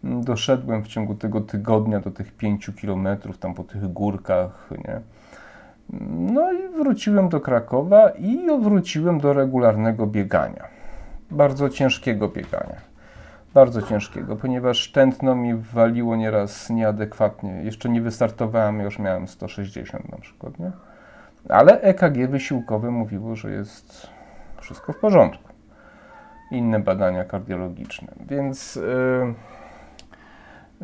doszedłem 0.05 0.83
w 0.83 0.89
ciągu 0.89 1.15
tego 1.15 1.41
tygodnia 1.41 2.01
do 2.01 2.11
tych 2.11 2.33
5 2.33 2.71
km, 2.81 3.09
tam 3.41 3.55
po 3.55 3.65
tych 3.65 3.93
górkach, 3.93 4.71
nie? 4.71 5.01
No 6.11 6.53
i 6.53 6.69
wróciłem 6.69 7.29
do 7.29 7.41
Krakowa 7.41 8.11
i 8.11 8.47
wróciłem 8.63 9.21
do 9.21 9.33
regularnego 9.33 10.07
biegania. 10.07 10.72
Bardzo 11.33 11.69
ciężkiego 11.69 12.29
biegania. 12.29 12.77
Bardzo 13.55 13.83
ciężkiego, 13.83 14.37
ponieważ 14.37 14.93
tętno 14.93 15.35
mi 15.35 15.55
waliło 15.55 16.17
nieraz 16.17 16.71
nieadekwatnie. 16.71 17.63
Jeszcze 17.63 17.89
nie 17.89 18.01
wystartowałem, 18.01 18.81
już 18.81 18.99
miałem 18.99 19.29
160 19.29 20.09
na 20.09 20.19
przykład, 20.19 20.59
nie? 20.59 20.71
Ale 21.49 21.81
EKG 21.81 22.29
wysiłkowe 22.29 22.91
mówiło, 22.91 23.37
że 23.37 23.51
jest 23.51 24.07
wszystko 24.61 24.93
w 24.93 24.97
porządku. 24.97 25.53
inne 26.51 26.81
badania 26.81 27.25
kardiologiczne. 27.25 28.09
Więc, 28.29 28.77
yy, 28.77 29.35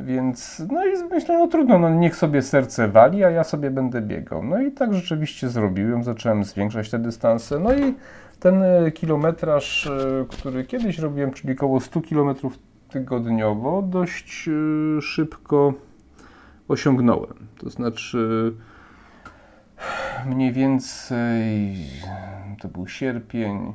więc 0.05 0.63
no 0.73 0.87
i 0.87 1.05
myślę, 1.11 1.39
no 1.39 1.49
trudno, 1.49 1.79
no 1.79 1.91
niech 1.91 2.17
sobie 2.17 2.43
serce 2.43 2.89
wali, 2.89 3.25
a 3.25 3.31
ja 3.31 3.45
sobie 3.45 3.71
będę 3.71 4.03
biegał. 4.03 4.43
No 4.43 4.61
i 4.61 4.73
tak 4.73 4.95
rzeczywiście 4.95 5.49
zrobiłem, 5.49 6.05
zacząłem 6.05 6.45
zwiększać 6.45 6.91
te 6.91 6.99
dystanse. 6.99 7.59
No 7.59 7.73
i 7.73 7.95
ten 8.41 8.63
e, 8.63 8.91
kilometraż, 8.91 9.87
e, 9.87 10.25
który 10.29 10.65
kiedyś 10.65 10.99
robiłem, 10.99 11.33
czyli 11.33 11.53
około 11.53 11.81
100 11.81 12.01
km 12.01 12.35
tygodniowo, 12.91 13.83
dość 13.83 14.49
e, 14.49 15.03
szybko 15.03 15.75
osiągnąłem. 16.69 17.35
To 17.59 17.71
znaczy 17.71 18.53
mniej 20.27 20.53
więcej 20.53 21.77
to 22.61 22.69
był 22.69 22.89
sierpień, 22.89 23.73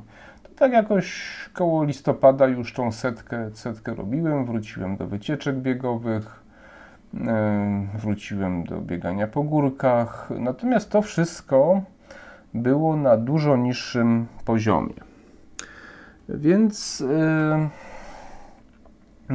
tak 0.56 0.72
jakoś 0.72 1.24
koło 1.52 1.84
listopada 1.84 2.46
już 2.46 2.72
tą 2.72 2.92
setkę, 2.92 3.50
setkę 3.54 3.94
robiłem, 3.94 4.44
wróciłem 4.44 4.96
do 4.96 5.06
wycieczek 5.06 5.56
biegowych, 5.56 6.42
wróciłem 7.94 8.64
do 8.64 8.80
biegania 8.80 9.26
po 9.26 9.42
górkach, 9.42 10.30
natomiast 10.38 10.90
to 10.90 11.02
wszystko 11.02 11.82
było 12.54 12.96
na 12.96 13.16
dużo 13.16 13.56
niższym 13.56 14.26
poziomie. 14.44 14.94
Więc 16.28 17.00
yy, 17.00 17.68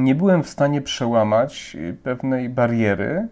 nie 0.02 0.14
byłem 0.14 0.42
w 0.42 0.48
stanie 0.48 0.82
przełamać 0.82 1.76
pewnej 2.02 2.48
bariery, 2.48 3.28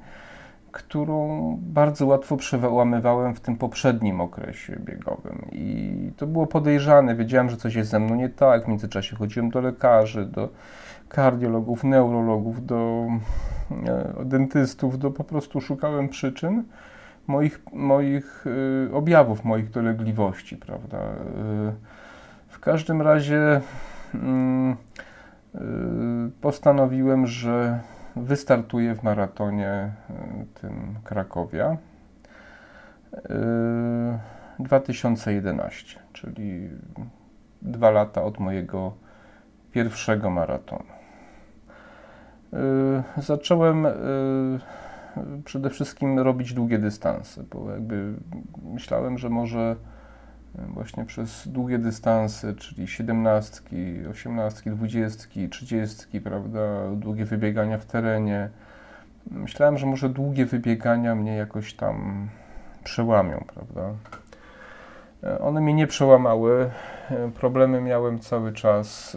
którą 0.72 1.56
bardzo 1.60 2.06
łatwo 2.06 2.37
przełamywałem 2.37 3.34
w 3.34 3.40
tym 3.40 3.56
poprzednim 3.56 4.20
okresie 4.20 4.76
biegowym. 4.80 5.46
I 5.52 6.12
to 6.16 6.26
było 6.26 6.46
podejrzane. 6.46 7.14
Wiedziałem, 7.14 7.50
że 7.50 7.56
coś 7.56 7.75
jest 7.75 7.90
ze 7.90 7.98
mną 8.00 8.14
nie 8.14 8.28
tak. 8.28 8.64
W 8.64 8.68
międzyczasie 8.68 9.16
chodziłem 9.16 9.50
do 9.50 9.60
lekarzy, 9.60 10.25
do 10.25 10.48
kardiologów, 11.08 11.84
neurologów, 11.84 12.66
do 12.66 13.06
e, 13.70 14.25
dentystów, 14.25 14.98
do 14.98 15.10
po 15.10 15.25
prostu 15.25 15.60
szukałem 15.60 16.08
przyczyn 16.08 16.64
moich, 17.28 17.60
moich 17.72 18.46
y, 18.46 18.90
objawów, 18.92 19.44
moich 19.44 19.70
dolegliwości, 19.70 20.56
prawda. 20.56 20.98
Y, 20.98 21.02
w 22.48 22.60
każdym 22.60 23.02
razie 23.02 23.60
mm, 24.14 24.76
postanowiłem, 26.40 27.26
że 27.26 27.80
wystartuję 28.18 28.94
w 28.94 29.02
maratonie 29.02 29.92
tym 30.60 30.94
Krakowia 31.04 31.76
2011, 34.58 36.00
czyli 36.12 36.70
dwa 37.62 37.90
lata 37.90 38.22
od 38.22 38.38
mojego 38.38 38.92
pierwszego 39.72 40.30
maratonu. 40.30 40.84
Zacząłem 43.16 43.87
przede 45.44 45.70
wszystkim 45.70 46.18
robić 46.18 46.54
długie 46.54 46.78
dystanse, 46.78 47.44
bo 47.50 47.70
jakby 47.70 48.14
myślałem, 48.62 49.18
że 49.18 49.28
może 49.28 49.60
e, 49.60 49.98
właśnie 50.55 51.05
przez 51.05 51.49
długie 51.49 51.78
dystanse, 51.78 52.55
czyli 52.55 52.88
17, 52.88 53.61
18, 54.11 54.71
20, 54.71 55.28
30, 55.50 56.21
prawda, 56.21 56.61
długie 56.97 57.25
wybiegania 57.25 57.78
w 57.78 57.85
terenie. 57.85 58.49
Myślałem, 59.31 59.78
że 59.78 59.87
może 59.87 60.09
długie 60.09 60.47
wybiegania 60.47 61.14
mnie 61.14 61.37
jakoś 61.37 61.75
tam 61.75 62.28
przełamią, 62.85 63.45
prawda. 63.55 63.90
E, 65.25 65.38
one 65.38 65.61
mnie 65.61 65.75
nie 65.75 65.87
przełamały. 65.87 66.71
E, 67.11 67.31
problemy 67.31 67.81
miałem 67.81 68.19
cały 68.19 68.52
czas. 68.52 69.17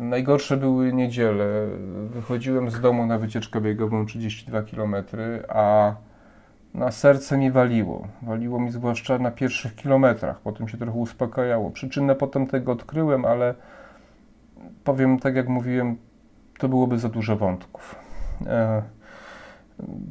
Najgorsze 0.00 0.56
były 0.56 0.92
niedziele. 0.92 1.66
Wychodziłem 2.06 2.70
z 2.70 2.80
domu 2.80 3.06
na 3.06 3.18
wycieczkę 3.18 3.60
biegową 3.60 4.06
32 4.06 4.62
km, 4.62 4.94
a 5.48 5.94
na 6.74 6.90
serce 6.90 7.38
mi 7.38 7.50
waliło. 7.50 8.08
Waliło 8.22 8.60
mi 8.60 8.70
zwłaszcza 8.70 9.18
na 9.18 9.30
pierwszych 9.30 9.74
kilometrach, 9.74 10.40
potem 10.40 10.68
się 10.68 10.78
trochę 10.78 10.98
uspokajało. 10.98 11.70
Przyczynę 11.70 12.14
potem 12.14 12.46
tego 12.46 12.72
odkryłem, 12.72 13.24
ale 13.24 13.54
powiem 14.84 15.18
tak 15.18 15.36
jak 15.36 15.48
mówiłem, 15.48 15.96
to 16.58 16.68
byłoby 16.68 16.98
za 16.98 17.08
dużo 17.08 17.36
wątków. 17.36 17.94
E, 18.46 18.82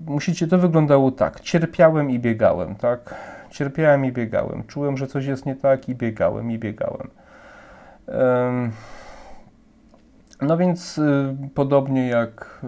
musicie, 0.05 0.47
to 0.47 0.57
wyglądało 0.57 1.11
tak. 1.11 1.39
Cierpiałem 1.39 2.09
i 2.09 2.19
biegałem, 2.19 2.75
tak? 2.75 3.15
Cierpiałem 3.49 4.05
i 4.05 4.11
biegałem. 4.11 4.63
Czułem, 4.67 4.97
że 4.97 5.07
coś 5.07 5.25
jest 5.25 5.45
nie 5.45 5.55
tak 5.55 5.89
i 5.89 5.95
biegałem 5.95 6.51
i 6.51 6.59
biegałem. 6.59 7.09
No 10.41 10.57
więc 10.57 10.97
y, 10.97 11.35
podobnie 11.53 12.07
jak, 12.07 12.61
y, 12.63 12.67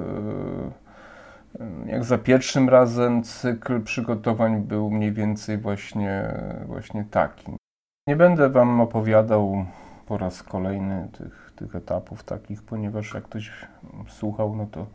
jak 1.85 2.03
za 2.03 2.17
pierwszym 2.17 2.69
razem, 2.69 3.23
cykl 3.23 3.81
przygotowań 3.81 4.61
był 4.61 4.91
mniej 4.91 5.13
więcej 5.13 5.57
właśnie, 5.57 6.33
właśnie 6.65 7.05
taki. 7.11 7.55
Nie 8.07 8.15
będę 8.15 8.49
Wam 8.49 8.81
opowiadał 8.81 9.65
po 10.05 10.17
raz 10.17 10.43
kolejny 10.43 11.09
tych, 11.17 11.51
tych 11.55 11.75
etapów 11.75 12.23
takich, 12.23 12.63
ponieważ 12.63 13.13
jak 13.13 13.23
ktoś 13.23 13.51
słuchał, 14.07 14.55
no 14.55 14.65
to 14.71 14.87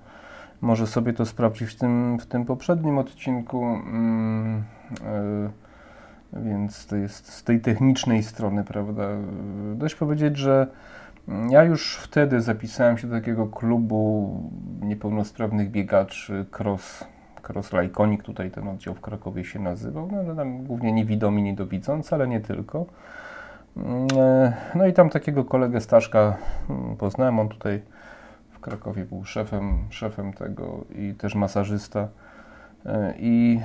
może 0.61 0.87
sobie 0.87 1.13
to 1.13 1.27
sprawdzić 1.27 1.71
w 1.71 1.77
tym, 1.77 2.19
w 2.19 2.27
tym 2.27 2.45
poprzednim 2.45 2.99
odcinku. 2.99 3.65
Mm, 3.65 4.65
y, 4.91 5.51
więc 6.33 6.87
to 6.87 6.97
jest 6.97 7.33
z 7.33 7.45
tej 7.45 7.61
technicznej 7.61 8.23
strony, 8.23 8.65
prawda? 8.65 9.03
Dość 9.75 9.95
powiedzieć, 9.95 10.37
że 10.37 10.67
ja 11.51 11.65
już 11.65 11.97
wtedy 11.97 12.41
zapisałem 12.41 12.99
się 12.99 13.09
do 13.09 13.15
takiego 13.15 13.47
klubu 13.47 14.35
niepełnosprawnych 14.83 15.71
biegaczy 15.71 16.47
Cross, 16.59 17.05
Cross 17.49 17.73
Lajkonik, 17.73 18.23
tutaj 18.23 18.51
ten 18.51 18.69
oddział 18.69 18.95
w 18.95 19.01
Krakowie 19.01 19.45
się 19.45 19.59
nazywał, 19.59 20.09
no 20.13 20.19
ale 20.19 20.37
tam 20.37 20.65
głównie 20.65 20.93
niewidomi, 20.93 21.43
niedowidzący, 21.43 22.15
ale 22.15 22.29
nie 22.29 22.41
tylko. 22.41 22.87
No 24.75 24.87
i 24.87 24.93
tam 24.93 25.11
takiego 25.11 25.45
kolegę 25.45 25.81
Staszka 25.81 26.37
poznałem, 26.99 27.39
on 27.39 27.49
tutaj 27.49 27.83
w 28.51 28.61
Krakowie 28.61 29.05
był 29.05 29.25
szefem, 29.25 29.79
szefem 29.91 30.33
tego 30.33 30.85
i 30.95 31.15
też 31.15 31.35
masażysta. 31.35 32.09
E, 32.87 33.15
I, 33.19 33.61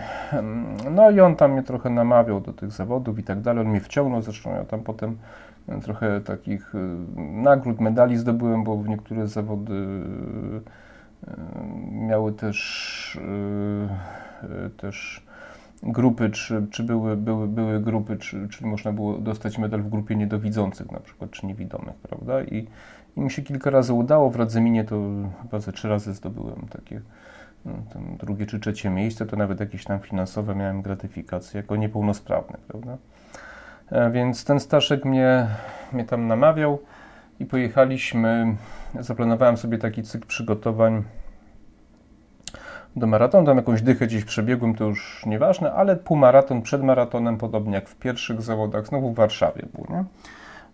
no 0.91 1.11
i 1.11 1.19
on 1.19 1.35
tam 1.35 1.51
mnie 1.51 1.63
trochę 1.63 1.89
namawiał 1.89 2.41
do 2.41 2.53
tych 2.53 2.71
zawodów 2.71 3.19
i 3.19 3.23
tak 3.23 3.41
dalej. 3.41 3.61
On 3.61 3.69
mnie 3.69 3.81
wciągnął, 3.81 4.21
zresztą 4.21 4.55
ja 4.55 4.65
tam 4.65 4.79
potem 4.79 5.11
e, 5.11 5.15
trochę 5.83 6.21
takich 6.21 6.75
e, 6.75 6.77
nagród, 7.17 7.79
medali 7.79 8.17
zdobyłem, 8.17 8.63
bo 8.63 8.83
niektóre 8.87 9.27
zawody 9.27 9.73
miały 11.91 12.33
też, 12.33 13.19
też 14.77 15.25
grupy, 15.83 16.29
czy, 16.29 16.67
czy 16.71 16.83
były, 16.83 17.17
były, 17.17 17.47
były 17.47 17.79
grupy, 17.79 18.17
czy, 18.17 18.47
czy 18.49 18.65
można 18.65 18.93
było 18.93 19.17
dostać 19.17 19.57
medal 19.57 19.81
w 19.81 19.89
grupie 19.89 20.15
niedowidzących 20.15 20.91
na 20.91 20.99
przykład, 20.99 21.31
czy 21.31 21.45
niewidomych, 21.45 21.95
prawda? 21.95 22.43
I, 22.43 22.67
i 23.17 23.21
mi 23.21 23.31
się 23.31 23.41
kilka 23.41 23.69
razy 23.69 23.93
udało, 23.93 24.29
w 24.29 24.35
Radzyminie 24.35 24.83
to 24.83 25.01
chyba 25.41 25.59
ze 25.59 25.71
trzy 25.71 25.89
razy 25.89 26.13
zdobyłem 26.13 26.67
takie 26.69 27.01
no, 27.65 27.73
drugie 28.19 28.45
czy 28.45 28.59
trzecie 28.59 28.89
miejsce, 28.89 29.25
to 29.25 29.35
nawet 29.35 29.59
jakieś 29.59 29.83
tam 29.83 29.99
finansowe 29.99 30.55
miałem 30.55 30.81
gratyfikacje 30.81 31.57
jako 31.57 31.75
niepełnosprawny, 31.75 32.57
prawda? 32.67 32.97
E, 33.91 34.11
więc 34.11 34.45
ten 34.45 34.59
Staszek 34.59 35.05
mnie, 35.05 35.47
mnie 35.93 36.05
tam 36.05 36.27
namawiał 36.27 36.79
i 37.39 37.45
pojechaliśmy, 37.45 38.55
zaplanowałem 38.99 39.57
sobie 39.57 39.77
taki 39.77 40.03
cykl 40.03 40.27
przygotowań 40.27 41.03
do 42.95 43.07
maratonu, 43.07 43.47
tam 43.47 43.57
jakąś 43.57 43.81
dychę 43.81 44.07
gdzieś 44.07 44.25
przebiegłem, 44.25 44.75
to 44.75 44.83
już 44.83 45.25
nieważne, 45.25 45.73
ale 45.73 45.95
półmaraton 45.95 46.61
przed 46.61 46.83
maratonem, 46.83 47.37
podobnie 47.37 47.73
jak 47.73 47.89
w 47.89 47.95
pierwszych 47.95 48.41
zawodach, 48.41 48.87
znowu 48.87 49.11
w 49.11 49.15
Warszawie 49.15 49.61
był, 49.73 49.85
nie? 49.89 50.03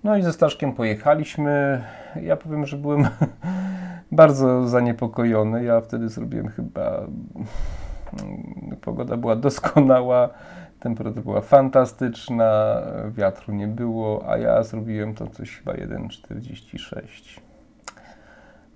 No 0.04 0.18
i 0.18 0.24
ze 0.24 0.34
Staszkiem 0.34 0.74
pojechaliśmy. 0.74 1.84
Ja 2.22 2.38
powiem, 2.38 2.66
że 2.66 2.78
byłem 2.78 3.08
bardzo 4.12 4.68
zaniepokojony. 4.68 5.64
Ja 5.64 5.82
wtedy 5.82 6.10
zrobiłem 6.10 6.48
chyba. 6.48 6.98
Mm, 8.24 8.78
pogoda 8.82 9.18
była 9.18 9.36
doskonała, 9.36 10.30
temperatura 10.82 11.24
była 11.24 11.42
fantastyczna, 11.42 12.82
wiatru 13.10 13.54
nie 13.54 13.68
było, 13.68 14.30
a 14.30 14.38
ja 14.38 14.64
zrobiłem 14.64 15.16
to 15.16 15.28
coś 15.28 15.58
chyba 15.58 15.74
1,46. 15.74 17.40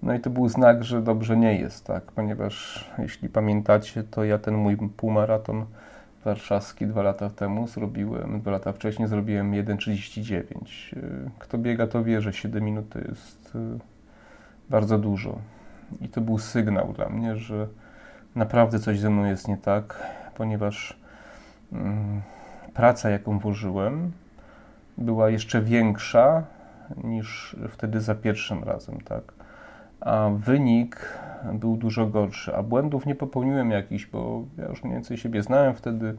No 0.04 0.14
i 0.14 0.20
to 0.20 0.30
był 0.30 0.50
znak, 0.50 0.84
że 0.84 1.02
dobrze 1.02 1.38
nie 1.38 1.60
jest, 1.60 1.86
tak? 1.86 2.04
Ponieważ 2.04 2.86
jeśli 2.98 3.30
pamiętacie, 3.30 4.04
to 4.04 4.24
ja 4.24 4.38
ten 4.38 4.56
mój 4.56 4.78
półmaraton 4.78 5.66
warszawski 6.26 6.88
dwa 6.88 7.02
lata 7.02 7.30
temu 7.30 7.68
zrobiłem, 7.68 8.40
dwa 8.42 8.52
lata 8.52 8.74
wcześniej 8.74 9.08
zrobiłem 9.08 9.52
1,39. 9.52 10.46
Kto 11.40 11.58
biega, 11.58 11.88
to 11.88 12.04
wie, 12.04 12.22
że 12.22 12.34
7 12.34 12.64
minut 12.64 12.90
to 12.90 13.00
jest 13.00 13.56
y, 13.56 13.60
bardzo 14.70 14.98
dużo. 14.98 15.40
I 16.02 16.10
to 16.10 16.22
był 16.22 16.40
sygnał 16.40 16.94
dla 16.94 17.10
mnie, 17.10 17.36
że 17.36 17.68
naprawdę 18.36 18.80
coś 18.80 19.00
ze 19.00 19.10
mną 19.10 19.26
jest 19.26 19.48
nie 19.48 19.58
tak, 19.58 20.00
ponieważ 20.36 21.05
praca, 22.74 23.10
jaką 23.10 23.40
włożyłem, 23.40 24.12
była 24.98 25.30
jeszcze 25.30 25.62
większa 25.62 26.44
niż 27.04 27.56
wtedy 27.70 28.02
za 28.02 28.16
pierwszym 28.16 28.64
razem, 28.64 29.02
tak? 29.02 29.24
A 30.02 30.30
wynik 30.38 31.20
był 31.54 31.78
dużo 31.78 32.08
gorszy, 32.08 32.56
a 32.56 32.64
błędów 32.64 33.06
nie 33.06 33.16
popełniłem 33.16 33.72
jakichś, 33.72 34.06
bo 34.06 34.44
ja 34.58 34.66
już 34.66 34.84
mniej 34.84 34.96
więcej 34.96 35.18
siebie 35.18 35.44
znałem 35.44 35.74
wtedy, 35.74 36.16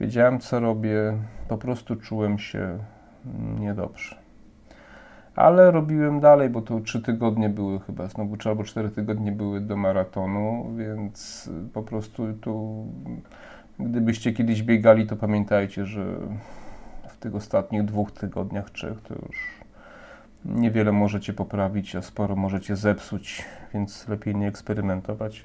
wiedziałem 0.00 0.38
co 0.38 0.60
robię, 0.60 1.16
po 1.48 1.58
prostu 1.58 1.96
czułem 1.96 2.38
się 2.38 2.78
niedobrze. 3.60 4.16
Ale 5.36 5.70
robiłem 5.70 6.20
dalej, 6.20 6.50
bo 6.50 6.62
to 6.62 6.80
trzy 6.80 7.02
tygodnie 7.02 7.48
były 7.48 7.80
chyba, 7.80 8.08
znowu 8.08 8.36
czy 8.36 8.48
albo 8.48 8.64
cztery 8.64 8.90
tygodnie 8.90 9.32
były 9.32 9.60
do 9.60 9.76
maratonu, 9.76 10.66
więc 10.76 11.50
po 11.72 11.82
prostu 11.82 12.32
tu, 12.32 12.86
gdybyście 13.80 14.32
kiedyś 14.32 14.62
biegali, 14.62 15.06
to 15.06 15.16
pamiętajcie, 15.16 15.86
że 15.86 16.04
w 17.08 17.16
tych 17.16 17.34
ostatnich 17.34 17.84
dwóch 17.84 18.12
tygodniach, 18.12 18.70
trzech, 18.70 19.00
to 19.02 19.14
już 19.14 19.60
niewiele 20.44 20.92
możecie 20.92 21.32
poprawić, 21.32 21.96
a 21.96 22.02
sporo 22.02 22.36
możecie 22.36 22.76
zepsuć, 22.76 23.44
więc 23.74 24.08
lepiej 24.08 24.36
nie 24.36 24.48
eksperymentować. 24.48 25.44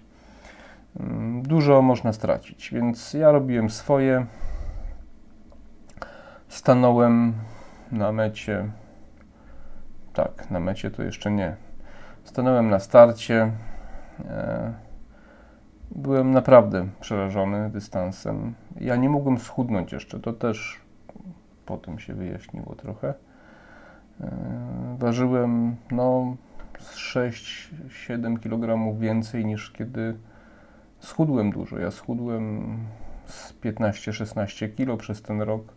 Mm, 0.99 1.41
dużo 1.41 1.81
można 1.81 2.13
stracić, 2.13 2.69
więc 2.73 3.13
ja 3.13 3.31
robiłem 3.31 3.69
swoje. 3.69 4.25
Stanąłem 6.47 7.33
na 7.91 8.11
mecie. 8.11 8.69
Tak, 10.13 10.51
na 10.51 10.59
mecie 10.59 10.91
to 10.91 11.03
jeszcze 11.03 11.31
nie. 11.31 11.55
Stanąłem 12.23 12.69
na 12.69 12.79
starcie. 12.79 13.51
E, 14.25 14.84
byłem 15.95 16.31
naprawdę 16.31 16.87
przerażony 16.99 17.69
dystansem. 17.69 18.53
Ja 18.79 18.95
nie 18.95 19.09
mogłem 19.09 19.39
schudnąć 19.39 19.91
jeszcze, 19.91 20.19
to 20.19 20.33
też 20.33 20.81
potem 21.65 21.99
się 21.99 22.13
wyjaśniło 22.13 22.75
trochę. 22.75 23.13
E, 24.21 24.31
ważyłem 24.99 25.75
no 25.91 26.35
6-7 26.79 28.39
kg 28.39 28.99
więcej 28.99 29.45
niż 29.45 29.71
kiedy 29.71 30.17
schudłem 30.99 31.51
dużo. 31.51 31.79
Ja 31.79 31.91
schudłem 31.91 32.77
z 33.25 33.53
15-16 33.53 34.75
kg 34.75 34.97
przez 34.97 35.21
ten 35.21 35.41
rok. 35.41 35.73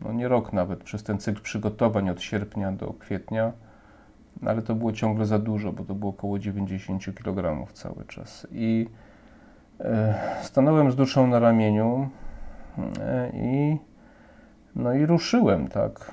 No 0.00 0.12
nie 0.12 0.28
rok 0.28 0.52
nawet, 0.52 0.84
przez 0.84 1.02
ten 1.02 1.18
cykl 1.18 1.42
przygotowań 1.42 2.10
od 2.10 2.22
sierpnia 2.22 2.72
do 2.72 2.92
kwietnia, 2.92 3.52
ale 4.46 4.62
to 4.62 4.74
było 4.74 4.92
ciągle 4.92 5.26
za 5.26 5.38
dużo, 5.38 5.72
bo 5.72 5.84
to 5.84 5.94
było 5.94 6.10
około 6.10 6.38
90 6.38 7.14
kg 7.14 7.72
cały 7.72 8.04
czas. 8.04 8.46
I 8.52 8.88
stanąłem 10.42 10.90
z 10.90 10.96
duszą 10.96 11.26
na 11.26 11.38
ramieniu 11.38 12.08
e, 13.00 13.30
i 13.34 13.78
no 14.76 14.92
i 14.92 15.06
ruszyłem, 15.06 15.68
tak 15.68 16.12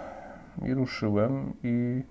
i 0.65 0.73
ruszyłem 0.73 1.53
i 1.63 2.03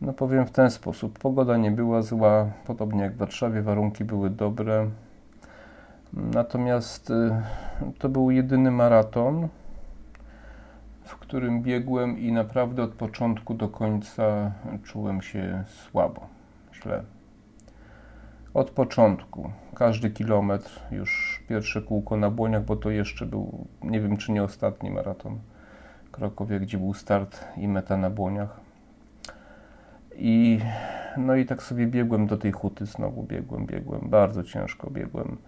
no 0.00 0.12
powiem 0.12 0.46
w 0.46 0.50
ten 0.50 0.70
sposób, 0.70 1.18
pogoda 1.18 1.56
nie 1.56 1.70
była 1.70 2.02
zła, 2.02 2.46
podobnie 2.66 3.02
jak 3.02 3.14
w 3.14 3.16
Warszawie, 3.16 3.62
warunki 3.62 4.04
były 4.04 4.30
dobre. 4.30 4.90
Natomiast 6.12 7.10
y, 7.10 7.30
to 7.98 8.08
był 8.08 8.30
jedyny 8.30 8.70
maraton, 8.70 9.48
w 11.04 11.16
którym 11.16 11.62
biegłem 11.62 12.18
i 12.18 12.32
naprawdę 12.32 12.82
od 12.82 12.90
początku 12.90 13.54
do 13.54 13.68
końca 13.68 14.52
czułem 14.84 15.22
się 15.22 15.64
słabo, 15.66 16.26
źle. 16.74 17.02
Od 18.54 18.70
początku, 18.70 19.50
każdy 19.74 20.10
kilometr, 20.10 20.80
już 20.90 21.42
pierwsze 21.48 21.82
kółko 21.82 22.16
na 22.16 22.30
błoniach, 22.30 22.64
bo 22.64 22.76
to 22.76 22.90
jeszcze 22.90 23.26
był, 23.26 23.66
nie 23.82 24.00
wiem 24.00 24.16
czy 24.16 24.32
nie 24.32 24.42
ostatni 24.42 24.90
maraton 24.90 25.38
Krakowie, 26.12 26.60
gdzie 26.60 26.78
był 26.78 26.94
start 26.94 27.44
i 27.56 27.68
meta 27.68 27.96
na 27.96 28.10
błoniach. 28.10 28.60
I 30.16 30.60
no 31.16 31.34
i 31.34 31.46
tak 31.46 31.62
sobie 31.62 31.86
biegłem 31.86 32.26
do 32.26 32.36
tej 32.36 32.52
huty, 32.52 32.86
znowu 32.86 33.22
biegłem, 33.22 33.66
biegłem, 33.66 34.00
bardzo 34.04 34.42
ciężko 34.42 34.90
biegłem, 34.90 35.38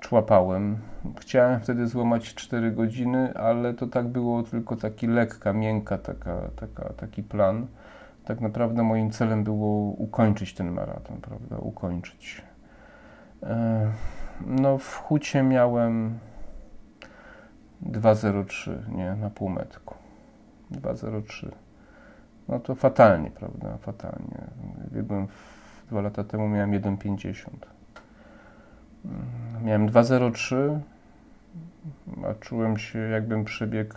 człapałem. 0.00 0.78
Chciałem 1.20 1.60
wtedy 1.60 1.86
złamać 1.86 2.34
4 2.34 2.72
godziny, 2.72 3.34
ale 3.34 3.74
to 3.74 3.86
tak 3.86 4.08
było 4.08 4.42
tylko 4.42 4.76
taki 4.76 5.06
lekka, 5.06 5.52
miękka 5.52 5.98
taka, 5.98 6.50
taka, 6.56 6.92
taki 6.92 7.22
plan. 7.22 7.66
Tak 8.26 8.40
naprawdę 8.40 8.82
moim 8.82 9.10
celem 9.10 9.44
było 9.44 9.92
ukończyć 9.92 10.54
ten 10.54 10.70
maraton, 10.70 11.20
prawda, 11.20 11.56
ukończyć. 11.58 12.42
E, 13.42 13.92
no 14.46 14.78
w 14.78 14.96
hucie 14.96 15.42
miałem 15.42 16.18
2,03 17.82 18.88
nie, 18.88 19.14
na 19.14 19.30
półmetku. 19.30 19.94
2,03. 20.72 21.48
No 22.48 22.60
to 22.60 22.74
fatalnie, 22.74 23.30
prawda? 23.30 23.76
Fatalnie. 23.76 24.38
Biegłem 24.92 25.28
dwa 25.90 26.00
lata 26.00 26.24
temu, 26.24 26.48
miałem 26.48 26.70
1,50. 26.70 27.48
Mm, 29.04 29.24
miałem 29.64 29.88
2,03, 29.88 30.78
a 32.30 32.34
czułem 32.34 32.78
się 32.78 32.98
jakbym 32.98 33.44
przebiegł 33.44 33.96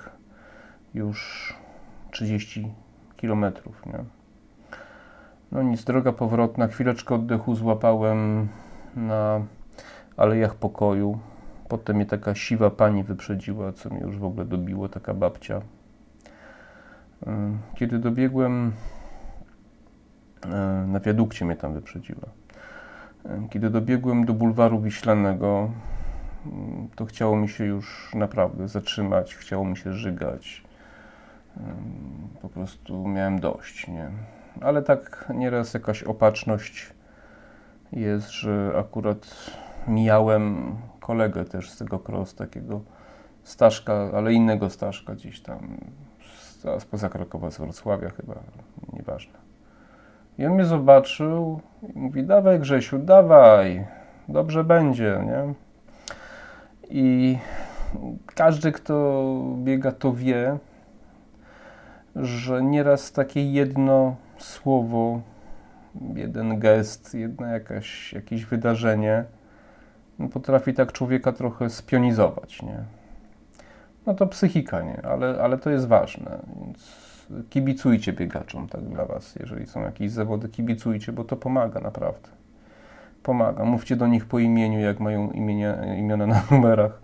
już 0.94 1.54
30 2.12 2.74
kilometrów, 3.18 3.86
nie? 3.86 4.19
No 5.52 5.64
nic, 5.64 5.84
droga 5.84 6.12
powrotna, 6.12 6.68
chwileczkę 6.68 7.16
oddechu 7.16 7.56
złapałem 7.56 8.48
na 8.96 9.42
Alejach 10.18 10.56
Pokoju. 10.56 11.20
Potem 11.68 11.96
mnie 11.96 12.06
taka 12.06 12.36
siwa 12.36 12.70
pani 12.70 13.04
wyprzedziła, 13.04 13.72
co 13.72 13.90
mnie 13.90 14.00
już 14.00 14.18
w 14.18 14.24
ogóle 14.24 14.46
dobiło, 14.46 14.90
taka 14.90 15.14
babcia. 15.14 15.62
Kiedy 17.76 18.00
dobiegłem, 18.00 18.72
na 20.88 21.00
wiadukcie 21.00 21.46
mnie 21.46 21.56
tam 21.56 21.74
wyprzedziła. 21.74 22.28
Kiedy 23.50 23.70
dobiegłem 23.70 24.26
do 24.26 24.34
bulwaru 24.34 24.80
Wiślanego, 24.80 25.72
to 26.96 27.06
chciało 27.06 27.36
mi 27.36 27.50
się 27.50 27.66
już 27.66 28.16
naprawdę 28.16 28.68
zatrzymać, 28.68 29.36
chciało 29.36 29.66
mi 29.66 29.78
się 29.78 29.94
żygać. 29.94 30.64
Po 32.42 32.50
prostu 32.50 33.08
miałem 33.08 33.40
dość, 33.40 33.88
nie? 33.88 34.10
Ale 34.62 34.82
tak 34.82 35.26
nieraz 35.36 35.74
jakaś 35.74 36.04
opatrzność 36.04 36.94
jest, 37.92 38.30
że 38.30 38.74
akurat 38.78 39.28
mijałem 39.88 40.76
kolegę 41.00 41.46
też 41.46 41.70
z 41.70 41.78
tego 41.78 42.00
cross, 42.08 42.36
takiego 42.36 42.82
Staszka, 43.44 43.94
ale 44.14 44.34
innego 44.34 44.70
Staszka 44.70 45.14
gdzieś 45.14 45.42
tam 45.42 45.78
spoza 46.80 47.10
Krakowa, 47.10 47.52
z 47.52 47.58
Wrocławia 47.58 48.10
chyba, 48.10 48.36
nieważne. 48.94 49.34
I 50.38 50.46
on 50.46 50.54
mnie 50.54 50.66
zobaczył 50.66 51.62
i 51.96 52.00
mówi, 52.00 52.24
dawaj 52.24 52.60
Grzesiu, 52.60 53.00
dawaj, 53.00 53.86
dobrze 54.28 54.64
będzie, 54.64 55.24
nie? 55.26 55.54
I 56.90 57.38
każdy, 58.36 58.72
kto 58.72 59.24
biega, 59.56 59.92
to 59.92 60.14
wie, 60.14 60.58
że 62.16 62.64
nieraz 62.64 63.12
takie 63.12 63.52
jedno 63.52 64.16
słowo, 64.44 65.22
jeden 66.16 66.60
gest, 66.60 67.14
jedno 67.14 67.48
jakaś, 67.48 68.14
jakieś 68.14 68.46
wydarzenie 68.46 69.24
potrafi 70.28 70.74
tak 70.74 70.92
człowieka 70.92 71.32
trochę 71.32 71.70
spionizować, 71.70 72.62
nie? 72.62 72.84
No 74.06 74.14
to 74.14 74.28
psychika, 74.28 74.82
nie? 74.82 75.02
Ale, 75.06 75.42
ale 75.42 75.58
to 75.58 75.70
jest 75.70 75.88
ważne, 75.88 76.40
więc 76.60 76.98
kibicujcie 77.50 78.14
biegaczom, 78.14 78.68
tak 78.68 78.82
dla 78.82 79.06
Was. 79.06 79.36
Jeżeli 79.36 79.68
są 79.68 79.82
jakieś 79.82 80.12
zawody, 80.12 80.50
kibicujcie, 80.50 81.12
bo 81.12 81.24
to 81.24 81.36
pomaga 81.36 81.80
naprawdę. 81.80 82.30
Pomaga. 83.24 83.66
Mówcie 83.66 83.96
do 83.96 84.08
nich 84.08 84.26
po 84.26 84.40
imieniu, 84.40 84.80
jak 84.80 85.00
mają 85.00 85.32
imienia, 85.32 85.96
imiona 85.96 86.28
na 86.28 86.44
numerach. 86.52 87.02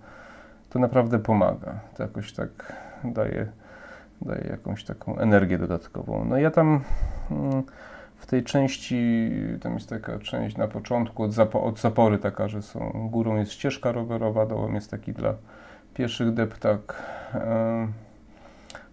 To 0.69 0.79
naprawdę 0.79 1.19
pomaga. 1.19 1.79
To 1.97 2.03
jakoś 2.03 2.33
tak 2.33 2.73
daje, 3.03 3.47
daje 4.21 4.47
jakąś 4.49 4.83
taką 4.83 5.17
energię 5.17 5.57
dodatkową. 5.57 6.25
No 6.25 6.37
ja 6.37 6.51
tam... 6.51 6.81
Hmm, 7.29 7.63
w 8.15 8.27
tej 8.27 8.43
części, 8.43 9.31
tam 9.61 9.73
jest 9.73 9.89
taka 9.89 10.19
część 10.19 10.57
na 10.57 10.67
początku, 10.67 11.23
od, 11.23 11.33
zapo 11.33 11.63
od 11.63 11.79
zapory 11.79 12.17
taka, 12.17 12.47
że 12.47 12.61
są, 12.61 13.09
górą 13.11 13.35
jest 13.35 13.51
ścieżka 13.51 13.91
rowerowa, 13.91 14.45
dołem 14.45 14.75
jest 14.75 14.91
taki 14.91 15.13
dla 15.13 15.33
pieszych 15.93 16.33
deptak 16.33 17.03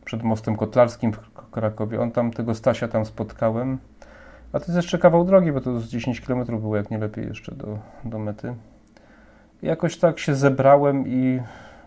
przed 0.05 0.23
mostem 0.23 0.57
kotlarskim 0.57 1.13
w 1.13 1.51
Krakowie. 1.51 2.01
On 2.01 2.11
tam, 2.11 2.31
tego 2.31 2.55
Stasia 2.55 2.89
tam 2.89 3.05
spotkałem, 3.05 3.79
a 4.53 4.59
to 4.59 4.65
jest 4.65 4.77
jeszcze 4.77 4.99
kawał 4.99 5.25
drogi, 5.25 5.53
bo 5.53 5.61
to 5.61 5.81
z 5.81 5.89
10 5.89 6.21
km 6.21 6.45
było 6.45 6.77
jak 6.77 6.91
nie 6.91 6.99
lepiej 6.99 7.27
jeszcze 7.27 7.55
do, 7.55 7.79
do 8.05 8.19
mety. 8.19 8.55
I 9.63 9.67
jakoś 9.67 9.97
tak 9.97 10.19
się 10.19 10.35
zebrałem 10.35 11.09
i 11.09 11.41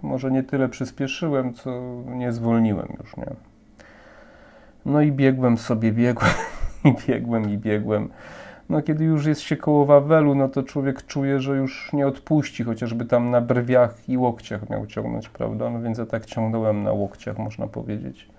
może 0.06 0.32
nie 0.32 0.44
tyle 0.44 0.70
przyspieszyłem, 0.70 1.54
co 1.54 1.82
nie 2.06 2.32
zwolniłem 2.32 2.88
już, 3.00 3.18
nie? 3.18 3.28
No 4.86 5.02
i 5.02 5.12
biegłem 5.12 5.58
sobie, 5.58 5.92
biegłem 5.92 6.32
i 6.86 6.94
biegłem 7.08 7.50
i 7.50 7.58
biegłem. 7.58 8.10
No 8.70 8.82
kiedy 8.82 9.04
już 9.04 9.26
jest 9.26 9.42
się 9.42 9.58
koło 9.58 9.86
Wawelu, 9.86 10.36
no 10.36 10.50
to 10.50 10.64
człowiek 10.64 11.06
czuje, 11.06 11.40
że 11.40 11.58
już 11.58 11.94
nie 11.94 12.08
odpuści, 12.08 12.64
chociażby 12.64 13.06
tam 13.06 13.32
na 13.32 13.42
brwiach 13.42 14.10
i 14.10 14.18
łokciach 14.18 14.70
miał 14.70 14.88
ciągnąć, 14.88 15.30
prawda? 15.30 15.70
No 15.70 15.82
więc 15.82 15.98
ja 15.98 16.06
tak 16.06 16.26
ciągnąłem 16.26 16.84
na 16.84 16.92
łokciach, 16.92 17.38
można 17.38 17.68
powiedzieć. 17.68 18.30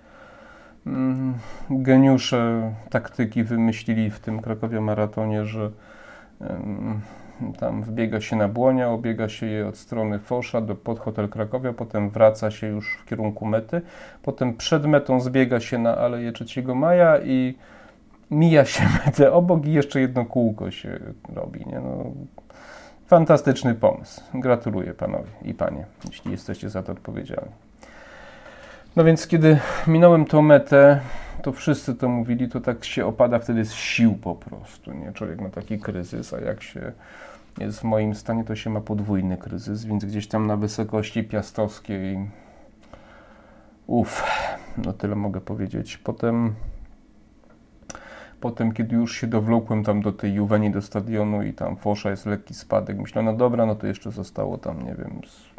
mm, 0.85 1.33
geniusze 1.69 2.73
taktyki 2.89 3.43
wymyślili 3.43 4.11
w 4.11 4.19
tym 4.19 4.41
Krakowie 4.41 4.81
maratonie, 4.81 5.45
że 5.45 5.71
tam 7.59 7.83
wbiega 7.83 8.21
się 8.21 8.35
na 8.35 8.47
Błonia, 8.47 8.89
obiega 8.89 9.29
się 9.29 9.45
je 9.45 9.67
od 9.67 9.77
strony 9.77 10.19
Fosza 10.19 10.61
do 10.61 10.75
pod 10.75 10.99
hotel 10.99 11.29
Krakowia, 11.29 11.73
potem 11.73 12.09
wraca 12.09 12.51
się 12.51 12.67
już 12.67 12.97
w 12.97 13.05
kierunku 13.05 13.45
mety, 13.45 13.81
potem 14.23 14.57
przed 14.57 14.85
metą 14.85 15.19
zbiega 15.19 15.59
się 15.59 15.77
na 15.77 15.97
Aleję 15.97 16.31
3 16.31 16.63
Maja 16.63 17.19
i 17.19 17.55
mija 18.31 18.65
się 18.65 18.83
metę 19.05 19.33
obok 19.33 19.65
i 19.65 19.73
jeszcze 19.73 20.01
jedno 20.01 20.25
kółko 20.25 20.71
się 20.71 20.99
robi. 21.33 21.65
Nie? 21.65 21.79
No, 21.79 22.03
fantastyczny 23.07 23.75
pomysł. 23.75 24.21
Gratuluję 24.33 24.93
panowie 24.93 25.29
i 25.41 25.53
panie, 25.53 25.85
jeśli 26.05 26.31
jesteście 26.31 26.69
za 26.69 26.83
to 26.83 26.91
odpowiedzialni. 26.91 27.51
No 28.95 29.03
więc 29.03 29.27
kiedy 29.27 29.59
minąłem 29.87 30.25
tą 30.25 30.41
metę, 30.41 30.99
to 31.41 31.51
wszyscy 31.51 31.95
to 31.95 32.09
mówili, 32.09 32.49
to 32.49 32.61
tak 32.61 32.85
się 32.85 33.05
opada 33.05 33.39
wtedy 33.39 33.65
z 33.65 33.73
sił 33.73 34.13
po 34.13 34.35
prostu. 34.35 34.93
Nie? 34.93 35.13
Człowiek 35.13 35.41
ma 35.41 35.49
taki 35.49 35.79
kryzys, 35.79 36.33
a 36.33 36.39
jak 36.39 36.63
się 36.63 36.91
jest 37.57 37.79
w 37.79 37.83
moim 37.83 38.15
stanie, 38.15 38.43
to 38.43 38.55
się 38.55 38.69
ma 38.69 38.81
podwójny 38.81 39.37
kryzys, 39.37 39.85
więc 39.85 40.05
gdzieś 40.05 40.27
tam 40.27 40.47
na 40.47 40.57
wysokości 40.57 41.23
piastowskiej 41.23 42.29
uff, 43.87 44.23
no 44.85 44.93
tyle 44.93 45.15
mogę 45.15 45.41
powiedzieć. 45.41 45.97
Potem 45.97 46.55
Potem, 48.39 48.71
kiedy 48.71 48.95
już 48.95 49.15
się 49.15 49.27
dowlokłem 49.27 49.83
tam 49.83 50.01
do 50.01 50.11
tej 50.11 50.33
Juweni, 50.33 50.71
do 50.71 50.81
stadionu 50.81 51.43
i 51.43 51.53
tam 51.53 51.77
Fosza 51.77 52.09
jest 52.09 52.25
lekki 52.25 52.53
spadek, 52.53 52.97
myślałem, 52.97 53.25
no 53.25 53.37
dobra, 53.37 53.65
no 53.65 53.75
to 53.75 53.87
jeszcze 53.87 54.11
zostało 54.11 54.57
tam, 54.57 54.85
nie 54.85 54.95
wiem, 54.95 55.21
z, 55.27 55.49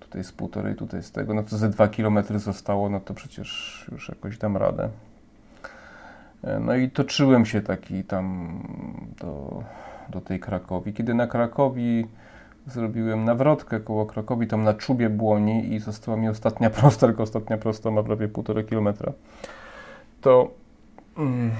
tutaj 0.00 0.24
z 0.24 0.32
półtorej, 0.32 0.74
tutaj 0.74 1.02
z 1.02 1.12
tego, 1.12 1.34
no 1.34 1.42
to 1.42 1.56
ze 1.56 1.68
dwa 1.68 1.88
kilometry 1.88 2.38
zostało, 2.38 2.88
no 2.88 3.00
to 3.00 3.14
przecież 3.14 3.88
już 3.92 4.08
jakoś 4.08 4.38
dam 4.38 4.56
radę. 4.56 4.88
E, 6.44 6.60
no 6.60 6.74
i 6.74 6.90
toczyłem 6.90 7.46
się 7.46 7.60
taki 7.60 8.04
tam 8.04 8.58
do, 9.20 9.62
do 10.08 10.20
tej 10.20 10.40
Krakowi. 10.40 10.92
Kiedy 10.92 11.14
na 11.14 11.26
Krakowi 11.26 12.06
zrobiłem 12.66 13.24
nawrotkę 13.24 13.80
koło 13.80 14.06
Krakowi, 14.06 14.46
tam 14.46 14.62
na 14.62 14.74
czubie 14.74 15.10
Błoni 15.10 15.74
i 15.74 15.78
została 15.78 16.16
mi 16.16 16.28
ostatnia 16.28 16.70
prosta, 16.80 17.06
tylko 17.06 17.22
ostatnia 17.22 17.58
prosta 17.58 17.90
ma 17.90 18.02
prawie 18.02 18.28
półtorej 18.28 18.64
kilometra, 18.64 19.12
to... 20.20 20.50
Mm, 21.18 21.50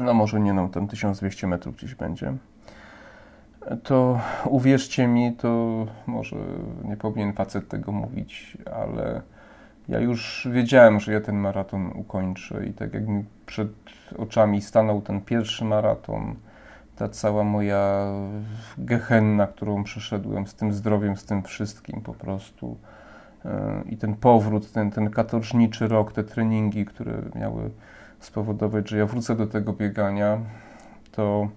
no 0.00 0.14
może 0.14 0.40
nie 0.40 0.52
no, 0.52 0.68
tam 0.68 0.88
1200 0.88 1.46
metrów 1.46 1.76
gdzieś 1.76 1.94
będzie, 1.94 2.34
to 3.82 4.20
uwierzcie 4.44 5.06
mi, 5.06 5.32
to 5.32 5.86
może 6.06 6.36
nie 6.84 6.96
powinien 6.96 7.32
facet 7.32 7.68
tego 7.68 7.92
mówić, 7.92 8.58
ale 8.72 9.22
ja 9.88 10.00
już 10.00 10.48
wiedziałem, 10.52 11.00
że 11.00 11.12
ja 11.12 11.20
ten 11.20 11.36
maraton 11.36 11.92
ukończę 11.94 12.66
i 12.66 12.72
tak 12.72 12.94
jak 12.94 13.08
mi 13.08 13.24
przed 13.48 13.68
oczami 14.18 14.62
stanął 14.62 15.02
ten 15.02 15.20
pierwszy 15.20 15.64
maraton, 15.64 16.34
ta 16.96 17.08
cała 17.08 17.44
moja 17.44 18.06
gehenna, 18.78 19.46
którą 19.46 19.84
przeszedłem 19.84 20.46
z 20.46 20.54
tym 20.54 20.72
zdrowiem, 20.72 21.16
z 21.16 21.24
tym 21.24 21.42
wszystkim 21.42 22.00
po 22.00 22.14
prostu. 22.14 22.76
E, 23.44 23.82
i 23.88 23.96
ten 23.96 24.16
powrót, 24.16 24.72
ten, 24.72 24.90
ten 24.90 25.10
katorżniczy 25.10 25.88
rok, 25.88 26.12
te 26.12 26.24
treningi, 26.24 26.84
które 26.84 27.22
miały 27.34 27.70
spowodować, 28.20 28.88
że 28.88 28.98
ja 28.98 29.06
wrócę 29.06 29.36
do 29.36 29.46
tego 29.46 29.72
biegania, 29.72 30.38
to 31.12 31.48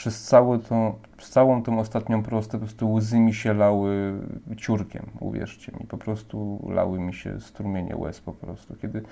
przez, 0.00 0.22
całe 0.22 0.58
to, 0.58 0.94
przez 1.16 1.30
całą 1.30 1.62
tą 1.62 1.78
ostatnią 1.78 2.22
prostę 2.22 2.52
po 2.52 2.58
prostu 2.58 2.92
łzy 2.92 3.20
mi 3.20 3.34
się 3.34 3.54
lały 3.54 4.12
ciurkiem, 4.56 5.06
uwierzcie 5.20 5.72
mi. 5.72 5.86
Po 5.86 5.98
prostu 5.98 6.68
lały 6.70 7.00
mi 7.00 7.14
się 7.14 7.40
strumienie 7.40 7.96
łez 7.96 8.20
po 8.20 8.32
prostu. 8.32 8.76
Kiedy 8.82 9.02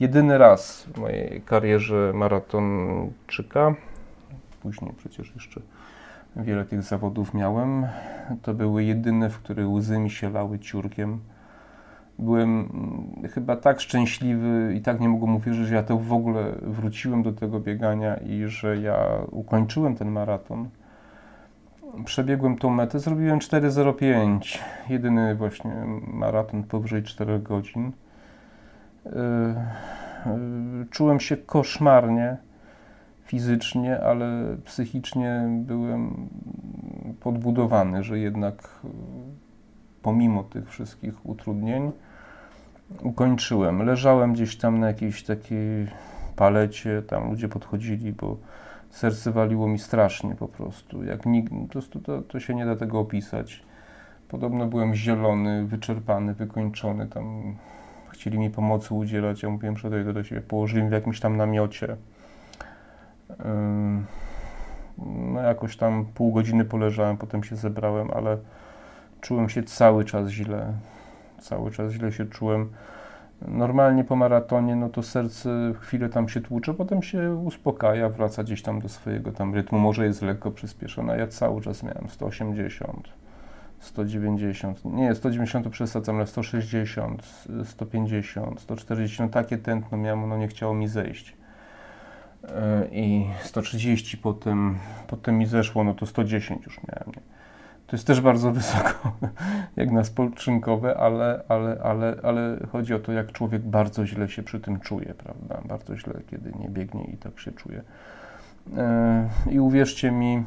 jedyny 0.00 0.38
raz 0.38 0.82
w 0.94 0.98
mojej 0.98 1.42
karierze 1.42 2.12
maratonczyka, 2.14 3.74
później 4.62 4.92
przecież 4.96 5.32
jeszcze 5.34 5.60
wiele 6.36 6.64
tych 6.64 6.82
zawodów 6.82 7.34
miałem, 7.34 7.86
to 8.42 8.54
były 8.54 8.84
jedyne, 8.84 9.30
w 9.30 9.38
których 9.38 9.70
łzy 9.70 9.98
mi 9.98 10.10
się 10.10 10.30
lały 10.30 10.58
ciurkiem 10.58 11.20
byłem 12.18 12.50
mm, 12.50 13.28
chyba 13.28 13.56
tak 13.56 13.80
szczęśliwy 13.80 14.74
i 14.76 14.80
tak 14.80 15.00
nie 15.00 15.08
mogłem 15.08 15.36
uwierzyć, 15.36 15.66
że 15.66 15.74
ja 15.74 15.82
to 15.82 15.98
w 15.98 16.12
ogóle 16.12 16.52
wróciłem 16.62 17.22
do 17.22 17.32
tego 17.32 17.60
biegania 17.60 18.16
i 18.16 18.44
że 18.46 18.76
ja 18.76 19.08
ukończyłem 19.30 19.96
ten 19.96 20.10
maraton. 20.10 20.68
Przebiegłem 22.04 22.58
tą 22.58 22.70
metę, 22.70 22.98
zrobiłem 22.98 23.38
4.05, 23.38 24.58
jedyny 24.88 25.34
właśnie 25.34 25.72
maraton 26.12 26.62
powyżej 26.62 27.02
4 27.02 27.38
godzin. 27.38 27.92
E, 29.06 29.10
e, 30.26 30.38
czułem 30.90 31.20
się 31.20 31.36
koszmarnie 31.36 32.36
fizycznie, 33.22 34.00
ale 34.00 34.56
psychicznie 34.64 35.48
byłem 35.50 36.28
podbudowany, 37.20 38.02
że 38.02 38.18
jednak 38.18 38.80
pomimo 40.02 40.42
tych 40.42 40.70
wszystkich 40.70 41.26
utrudnień 41.26 41.92
ukończyłem. 43.02 43.82
Leżałem 43.82 44.32
gdzieś 44.32 44.56
tam 44.56 44.80
na 44.80 44.86
jakiejś 44.86 45.22
takiej 45.22 45.86
palecie, 46.36 47.02
tam 47.02 47.30
ludzie 47.30 47.48
podchodzili, 47.48 48.12
bo 48.12 48.36
serce 48.90 49.32
waliło 49.32 49.68
mi 49.68 49.78
strasznie 49.78 50.34
po 50.34 50.48
prostu. 50.48 51.04
Jak 51.04 51.26
nikt, 51.26 51.52
po 51.52 51.72
prostu 51.72 52.00
to, 52.00 52.22
to 52.22 52.40
się 52.40 52.54
nie 52.54 52.66
da 52.66 52.76
tego 52.76 53.00
opisać. 53.00 53.62
Podobno 54.28 54.66
byłem 54.66 54.94
zielony, 54.94 55.66
wyczerpany, 55.66 56.34
wykończony, 56.34 57.06
tam 57.06 57.54
chcieli 58.10 58.38
mi 58.38 58.50
pomocy 58.50 58.94
udzielać, 58.94 59.42
ja 59.42 59.50
mówiłem, 59.50 59.76
że 59.76 59.90
dojdę 59.90 60.12
do 60.12 60.24
siebie, 60.24 60.40
położyli 60.40 60.88
w 60.88 60.92
jakimś 60.92 61.20
tam 61.20 61.36
namiocie. 61.36 61.96
No 65.34 65.40
jakoś 65.40 65.76
tam 65.76 66.06
pół 66.14 66.32
godziny 66.32 66.64
poleżałem, 66.64 67.16
potem 67.16 67.44
się 67.44 67.56
zebrałem, 67.56 68.10
ale 68.10 68.38
czułem 69.20 69.48
się 69.48 69.62
cały 69.62 70.04
czas 70.04 70.28
źle 70.28 70.72
cały 71.40 71.70
czas 71.70 71.92
źle 71.92 72.12
się 72.12 72.26
czułem. 72.26 72.70
Normalnie 73.42 74.04
po 74.04 74.16
maratonie, 74.16 74.76
no 74.76 74.88
to 74.88 75.02
serce 75.02 75.72
chwilę 75.80 76.08
tam 76.08 76.28
się 76.28 76.40
tłucze, 76.40 76.74
potem 76.74 77.02
się 77.02 77.34
uspokaja, 77.34 78.08
wraca 78.08 78.44
gdzieś 78.44 78.62
tam 78.62 78.80
do 78.80 78.88
swojego 78.88 79.32
tam 79.32 79.54
rytmu, 79.54 79.78
może 79.78 80.06
jest 80.06 80.22
lekko 80.22 80.50
przyspieszona. 80.50 81.16
Ja 81.16 81.26
cały 81.26 81.60
czas 81.60 81.82
miałem 81.82 82.08
180, 82.08 83.08
190, 83.78 84.84
nie, 84.84 85.14
190 85.14 85.64
to 85.64 85.70
przesadzam, 85.70 86.16
ale 86.16 86.26
160, 86.26 87.22
150, 87.64 88.60
140, 88.60 89.22
no 89.22 89.28
takie 89.28 89.58
tętno 89.58 89.98
miałem, 89.98 90.28
no 90.28 90.36
nie 90.36 90.48
chciało 90.48 90.74
mi 90.74 90.88
zejść. 90.88 91.36
E, 92.44 92.88
I 92.92 93.26
130 93.42 94.16
potem, 94.16 94.78
potem 95.06 95.38
mi 95.38 95.46
zeszło, 95.46 95.84
no 95.84 95.94
to 95.94 96.06
110 96.06 96.66
już 96.66 96.80
miałem. 96.88 97.12
Nie? 97.16 97.37
To 97.88 97.96
jest 97.96 98.06
też 98.06 98.20
bardzo 98.20 98.52
wysoko, 98.52 99.12
jak 99.76 99.90
na 99.90 100.04
spoczynkowe, 100.04 100.96
ale, 100.96 101.42
ale, 101.48 101.80
ale, 101.82 102.16
ale 102.22 102.58
chodzi 102.72 102.94
o 102.94 102.98
to, 102.98 103.12
jak 103.12 103.32
człowiek 103.32 103.62
bardzo 103.62 104.06
źle 104.06 104.28
się 104.28 104.42
przy 104.42 104.60
tym 104.60 104.80
czuje, 104.80 105.14
prawda? 105.14 105.60
Bardzo 105.68 105.96
źle, 105.96 106.14
kiedy 106.30 106.52
nie 106.60 106.68
biegnie 106.68 107.04
i 107.04 107.16
tak 107.16 107.40
się 107.40 107.52
czuje. 107.52 107.82
E, 108.76 109.28
I 109.50 109.60
uwierzcie 109.60 110.10
mi, 110.10 110.44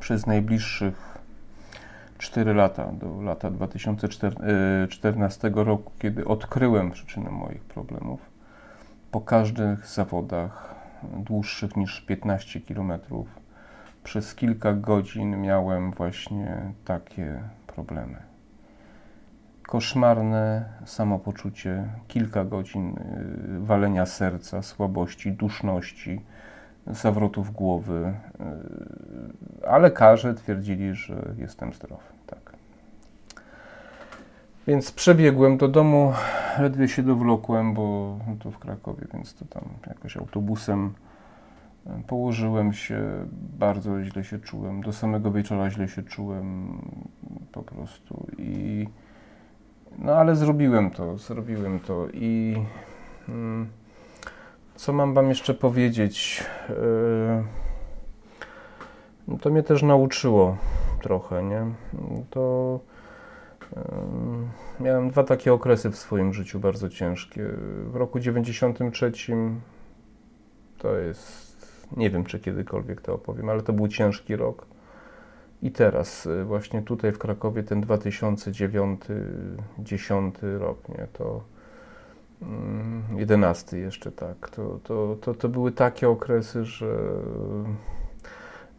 przez 0.00 0.26
najbliższych 0.26 1.18
4 2.18 2.54
lata, 2.54 2.92
do 2.92 3.22
lata 3.22 3.50
2014 3.50 5.48
e, 5.48 5.64
roku, 5.64 5.92
kiedy 5.98 6.24
odkryłem 6.24 6.90
przyczynę 6.90 7.30
moich 7.30 7.62
problemów, 7.62 8.20
po 9.10 9.20
każdych 9.20 9.86
zawodach 9.86 10.74
dłuższych 11.02 11.76
niż 11.76 12.00
15 12.00 12.60
kilometrów, 12.60 13.47
przez 14.08 14.34
kilka 14.34 14.72
godzin 14.72 15.40
miałem 15.40 15.90
właśnie 15.90 16.72
takie 16.84 17.40
problemy. 17.66 18.16
Koszmarne 19.62 20.64
samopoczucie, 20.84 21.84
kilka 22.06 22.44
godzin 22.44 22.88
y, 22.88 23.66
walenia 23.66 24.06
serca, 24.06 24.62
słabości, 24.62 25.32
duszności, 25.32 26.20
zawrotów 26.86 27.52
głowy, 27.52 28.14
y, 29.62 29.68
a 29.68 29.78
lekarze 29.78 30.34
twierdzili, 30.34 30.94
że 30.94 31.34
jestem 31.38 31.72
zdrowy. 31.72 32.02
Tak. 32.26 32.52
Więc 34.66 34.92
przebiegłem 34.92 35.56
do 35.56 35.68
domu, 35.68 36.12
ledwie 36.58 36.88
się 36.88 37.02
dowlokłem, 37.02 37.74
bo 37.74 38.18
to 38.38 38.50
w 38.50 38.58
Krakowie, 38.58 39.06
więc 39.12 39.34
to 39.34 39.44
tam 39.44 39.64
jakoś 39.86 40.16
autobusem 40.16 40.94
Położyłem 42.06 42.72
się, 42.72 43.26
bardzo 43.58 44.04
źle 44.04 44.24
się 44.24 44.38
czułem. 44.38 44.82
Do 44.82 44.92
samego 44.92 45.32
wieczora 45.32 45.70
źle 45.70 45.88
się 45.88 46.02
czułem 46.02 46.78
po 47.52 47.62
prostu. 47.62 48.26
I 48.38 48.86
no 49.98 50.12
ale 50.12 50.36
zrobiłem 50.36 50.90
to, 50.90 51.18
zrobiłem 51.18 51.80
to. 51.80 52.06
I 52.12 52.56
hmm, 53.26 53.68
co 54.74 54.92
mam 54.92 55.14
Wam 55.14 55.28
jeszcze 55.28 55.54
powiedzieć? 55.54 56.44
Yy, 59.28 59.38
to 59.38 59.50
mnie 59.50 59.62
też 59.62 59.82
nauczyło 59.82 60.56
trochę, 61.02 61.42
nie? 61.42 61.66
To 62.30 62.80
Miałem 64.80 65.10
dwa 65.10 65.24
takie 65.24 65.52
okresy 65.52 65.90
w 65.90 65.96
swoim 65.96 66.34
życiu 66.34 66.60
bardzo 66.60 66.88
ciężkie. 66.88 67.44
W 67.84 67.96
roku 67.96 68.20
93 68.20 69.12
to 70.78 70.96
jest, 70.96 71.47
nie 71.96 72.10
wiem 72.10 72.24
czy 72.24 72.40
kiedykolwiek 72.40 73.00
to 73.00 73.14
opowiem, 73.14 73.48
ale 73.48 73.62
to 73.62 73.72
był 73.72 73.88
ciężki 73.88 74.36
rok. 74.36 74.66
I 75.62 75.70
teraz, 75.70 76.26
y, 76.26 76.44
właśnie 76.44 76.82
tutaj 76.82 77.12
w 77.12 77.18
Krakowie, 77.18 77.62
ten 77.62 77.82
2009-10 77.82 80.58
rok, 80.58 80.88
nie, 80.88 81.06
to 81.12 81.42
11 83.16 83.76
mm, 83.76 83.84
jeszcze 83.84 84.12
tak, 84.12 84.50
to, 84.50 84.78
to, 84.84 85.16
to, 85.20 85.34
to 85.34 85.48
były 85.48 85.72
takie 85.72 86.08
okresy, 86.08 86.64
że 86.64 86.98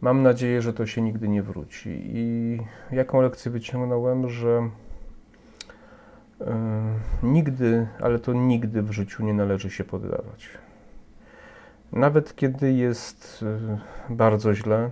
mam 0.00 0.22
nadzieję, 0.22 0.62
że 0.62 0.72
to 0.72 0.86
się 0.86 1.02
nigdy 1.02 1.28
nie 1.28 1.42
wróci. 1.42 2.00
I 2.04 2.58
jaką 2.92 3.20
lekcję 3.20 3.50
wyciągnąłem, 3.50 4.28
że 4.28 4.70
yy, 6.40 6.46
nigdy, 7.22 7.86
ale 8.00 8.18
to 8.18 8.32
nigdy 8.32 8.82
w 8.82 8.92
życiu 8.92 9.24
nie 9.24 9.34
należy 9.34 9.70
się 9.70 9.84
poddawać. 9.84 10.48
Nawet 11.92 12.36
kiedy 12.36 12.72
jest 12.72 13.44
yy, 14.08 14.16
bardzo 14.16 14.54
źle, 14.54 14.90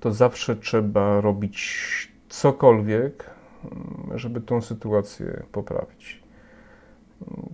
to 0.00 0.12
zawsze 0.12 0.56
trzeba 0.56 1.20
robić 1.20 2.12
cokolwiek, 2.28 3.30
mm, 3.64 4.18
żeby 4.18 4.40
tą 4.40 4.60
sytuację 4.60 5.42
poprawić. 5.52 6.24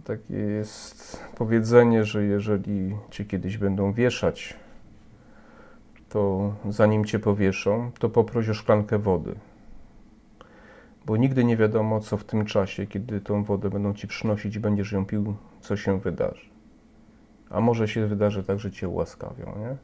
Takie 0.04 0.34
jest 0.34 1.24
powiedzenie, 1.36 2.04
że 2.04 2.24
jeżeli 2.24 2.96
cię 3.10 3.24
kiedyś 3.24 3.58
będą 3.58 3.92
wieszać, 3.92 4.56
to 6.08 6.54
zanim 6.68 7.04
cię 7.04 7.18
powieszą, 7.18 7.90
to 7.98 8.08
poproś 8.08 8.48
o 8.48 8.54
szklankę 8.54 8.98
wody. 8.98 9.34
Bo 11.06 11.16
nigdy 11.16 11.44
nie 11.44 11.56
wiadomo, 11.56 12.00
co 12.00 12.16
w 12.16 12.24
tym 12.24 12.44
czasie, 12.44 12.86
kiedy 12.86 13.20
tą 13.20 13.44
wodę 13.44 13.70
będą 13.70 13.94
ci 13.94 14.08
przynosić 14.08 14.56
i 14.56 14.60
będziesz 14.60 14.92
ją 14.92 15.06
pił, 15.06 15.34
co 15.60 15.76
się 15.76 16.00
wydarzy. 16.00 16.49
A 17.50 17.60
może 17.60 17.88
się 17.88 18.06
wydarzy 18.06 18.42
tak, 18.44 18.58
że 18.58 18.70
cię 18.70 18.88
ułaskawią, 18.88 19.46
nie? 19.58 19.76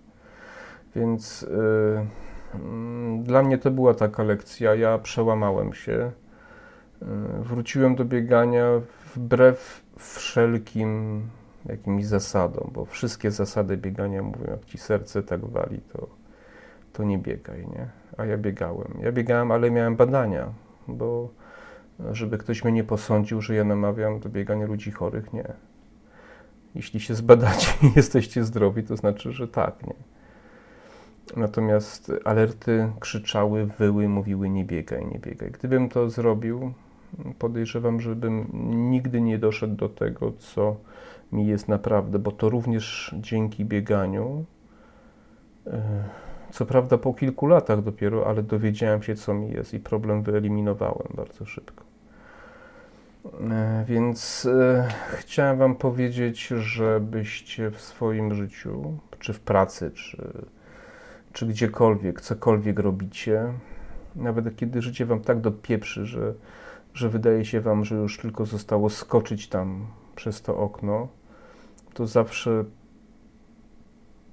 Więc 0.96 1.42
yy, 1.42 2.06
yy, 2.54 3.22
dla 3.22 3.42
mnie 3.42 3.58
to 3.58 3.70
była 3.70 3.94
taka 3.94 4.22
lekcja. 4.22 4.74
Ja 4.74 4.98
przełamałem 4.98 5.72
się. 5.72 6.12
Yy, 7.02 7.08
wróciłem 7.40 7.94
do 7.94 8.04
biegania 8.04 8.64
wbrew 9.14 9.82
wszelkim 9.98 11.22
jakimś 11.66 12.06
zasadom, 12.06 12.70
bo 12.72 12.84
wszystkie 12.84 13.30
zasady 13.30 13.76
biegania 13.76 14.22
mówią, 14.22 14.44
jak 14.50 14.64
ci 14.64 14.78
serce 14.78 15.22
tak 15.22 15.44
wali, 15.44 15.80
to, 15.92 16.08
to 16.92 17.04
nie 17.04 17.18
biegaj, 17.18 17.66
nie? 17.66 17.88
A 18.16 18.24
ja 18.24 18.38
biegałem. 18.38 18.98
Ja 19.00 19.12
biegałem, 19.12 19.50
ale 19.50 19.70
miałem 19.70 19.96
badania, 19.96 20.52
bo 20.88 21.28
żeby 22.12 22.38
ktoś 22.38 22.64
mnie 22.64 22.72
nie 22.72 22.84
posądził, 22.84 23.40
że 23.40 23.54
ja 23.54 23.64
namawiam 23.64 24.20
do 24.20 24.28
biegania 24.28 24.66
ludzi 24.66 24.90
chorych, 24.90 25.32
nie. 25.32 25.52
Jeśli 26.76 27.00
się 27.00 27.14
zbadacie 27.14 27.68
i 27.82 27.92
jesteście 27.96 28.44
zdrowi, 28.44 28.82
to 28.82 28.96
znaczy, 28.96 29.32
że 29.32 29.48
tak, 29.48 29.86
nie. 29.86 29.94
Natomiast 31.36 32.12
alerty 32.24 32.92
krzyczały, 33.00 33.66
wyły, 33.66 34.08
mówiły 34.08 34.48
nie 34.48 34.64
biegaj, 34.64 35.06
nie 35.06 35.18
biegaj. 35.18 35.50
Gdybym 35.50 35.88
to 35.88 36.10
zrobił, 36.10 36.72
podejrzewam, 37.38 38.00
żebym 38.00 38.46
nigdy 38.90 39.20
nie 39.20 39.38
doszedł 39.38 39.74
do 39.74 39.88
tego, 39.88 40.32
co 40.32 40.76
mi 41.32 41.46
jest 41.46 41.68
naprawdę, 41.68 42.18
bo 42.18 42.32
to 42.32 42.48
również 42.48 43.14
dzięki 43.20 43.64
bieganiu. 43.64 44.44
E, 45.66 46.04
co 46.50 46.66
prawda 46.66 46.98
po 46.98 47.14
kilku 47.14 47.46
latach 47.46 47.82
dopiero, 47.82 48.26
ale 48.26 48.42
dowiedziałem 48.42 49.02
się, 49.02 49.14
co 49.14 49.34
mi 49.34 49.50
jest 49.50 49.74
i 49.74 49.80
problem 49.80 50.22
wyeliminowałem 50.22 51.08
bardzo 51.14 51.44
szybko. 51.44 51.85
E, 53.50 53.84
więc 53.88 54.46
e, 54.46 54.88
chciałem 55.10 55.58
Wam 55.58 55.76
powiedzieć, 55.76 56.46
żebyście 56.46 57.70
w 57.70 57.80
swoim 57.80 58.34
życiu, 58.34 58.98
czy 59.18 59.32
w 59.32 59.40
pracy, 59.40 59.90
czy, 59.90 60.32
czy 61.32 61.46
gdziekolwiek, 61.46 62.20
cokolwiek 62.20 62.78
robicie, 62.78 63.52
nawet 64.16 64.56
kiedy 64.56 64.82
życie 64.82 65.06
Wam 65.06 65.20
tak 65.20 65.40
dopieprzy, 65.40 66.06
że 66.06 66.34
że 66.96 67.08
wydaje 67.08 67.44
się 67.44 67.60
Wam, 67.60 67.84
że 67.84 67.94
już 67.94 68.18
tylko 68.18 68.46
zostało 68.46 68.90
skoczyć 68.90 69.48
tam 69.48 69.86
przez 70.14 70.42
to 70.42 70.56
okno, 70.56 71.08
to 71.94 72.06
zawsze 72.06 72.64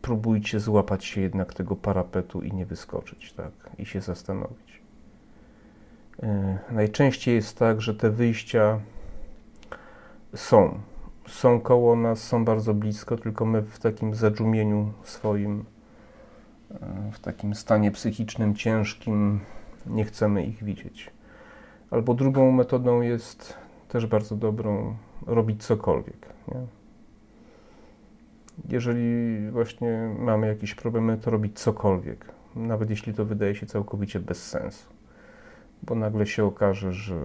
próbujcie 0.01 0.59
złapać 0.59 1.05
się 1.05 1.21
jednak 1.21 1.53
tego 1.53 1.75
parapetu 1.75 2.41
i 2.41 2.51
nie 2.51 2.65
wyskoczyć, 2.65 3.33
tak? 3.33 3.51
I 3.77 3.85
się 3.85 4.01
zastanowić. 4.01 4.62
Yy, 6.23 6.75
najczęściej 6.75 7.35
jest 7.35 7.59
tak, 7.59 7.81
że 7.81 7.95
te 7.95 8.09
wyjścia 8.09 8.79
są. 10.35 10.79
Są 11.27 11.61
koło 11.61 11.95
nas, 11.95 12.23
są 12.23 12.45
bardzo 12.45 12.73
blisko, 12.73 13.17
tylko 13.17 13.45
my 13.45 13.61
w 13.61 13.79
takim 13.79 14.15
zadżumieniu 14.15 14.93
swoim, 15.03 15.65
yy, 16.71 16.77
w 17.11 17.19
takim 17.19 17.55
stanie 17.55 17.91
psychicznym 17.91 18.55
ciężkim 18.55 19.39
nie 19.85 20.05
chcemy 20.05 20.45
ich 20.45 20.63
widzieć. 20.63 21.11
Albo 21.91 22.13
drugą 22.13 22.51
metodą 22.51 23.01
jest 23.01 23.57
też 23.87 24.05
bardzo 24.05 24.35
dobrą 24.35 24.95
robić 25.27 25.65
cokolwiek. 25.65 26.27
Nie? 26.47 26.61
Jeżeli 28.69 29.37
właśnie 29.51 30.15
mamy 30.19 30.47
jakieś 30.47 30.75
problemy, 30.75 31.17
to 31.17 31.31
robić 31.31 31.59
cokolwiek, 31.59 32.25
nawet 32.55 32.89
jeśli 32.89 33.13
to 33.13 33.25
wydaje 33.25 33.55
się 33.55 33.65
całkowicie 33.65 34.19
bez 34.19 34.49
sensu, 34.49 34.92
bo 35.83 35.95
nagle 35.95 36.25
się 36.25 36.45
okaże, 36.45 36.93
że, 36.93 37.19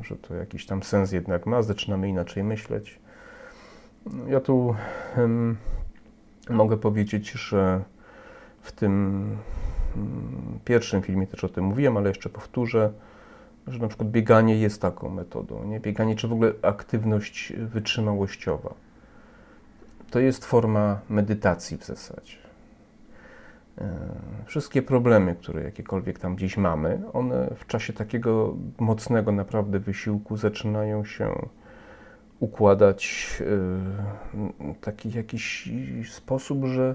że 0.00 0.16
to 0.16 0.34
jakiś 0.34 0.66
tam 0.66 0.82
sens 0.82 1.12
jednak 1.12 1.46
ma, 1.46 1.62
zaczynamy 1.62 2.08
inaczej 2.08 2.44
myśleć. 2.44 2.98
Ja 4.28 4.40
tu 4.40 4.74
um, 5.16 5.56
mogę 6.50 6.76
powiedzieć, 6.76 7.30
że 7.30 7.84
w 8.60 8.72
tym 8.72 9.22
um, 9.96 10.58
pierwszym 10.64 11.02
filmie 11.02 11.26
też 11.26 11.44
o 11.44 11.48
tym 11.48 11.64
mówiłem, 11.64 11.96
ale 11.96 12.08
jeszcze 12.08 12.28
powtórzę 12.28 12.92
że 13.66 13.78
na 13.78 13.88
przykład 13.88 14.10
bieganie 14.10 14.58
jest 14.58 14.82
taką 14.82 15.08
metodą, 15.08 15.64
nie? 15.64 15.80
Bieganie 15.80 16.16
czy 16.16 16.28
w 16.28 16.32
ogóle 16.32 16.52
aktywność 16.62 17.52
wytrzymałościowa. 17.52 18.74
To 20.10 20.20
jest 20.20 20.44
forma 20.44 21.00
medytacji 21.08 21.78
w 21.78 21.84
zasadzie. 21.84 22.36
E, 23.80 23.86
wszystkie 24.46 24.82
problemy, 24.82 25.34
które 25.34 25.62
jakiekolwiek 25.62 26.18
tam 26.18 26.36
gdzieś 26.36 26.56
mamy, 26.56 27.02
one 27.12 27.50
w 27.56 27.66
czasie 27.66 27.92
takiego 27.92 28.56
mocnego 28.78 29.32
naprawdę 29.32 29.78
wysiłku 29.78 30.36
zaczynają 30.36 31.04
się 31.04 31.48
układać 32.40 33.26
w 33.40 33.80
taki 34.80 35.12
jakiś 35.12 35.72
sposób, 36.10 36.64
że 36.64 36.94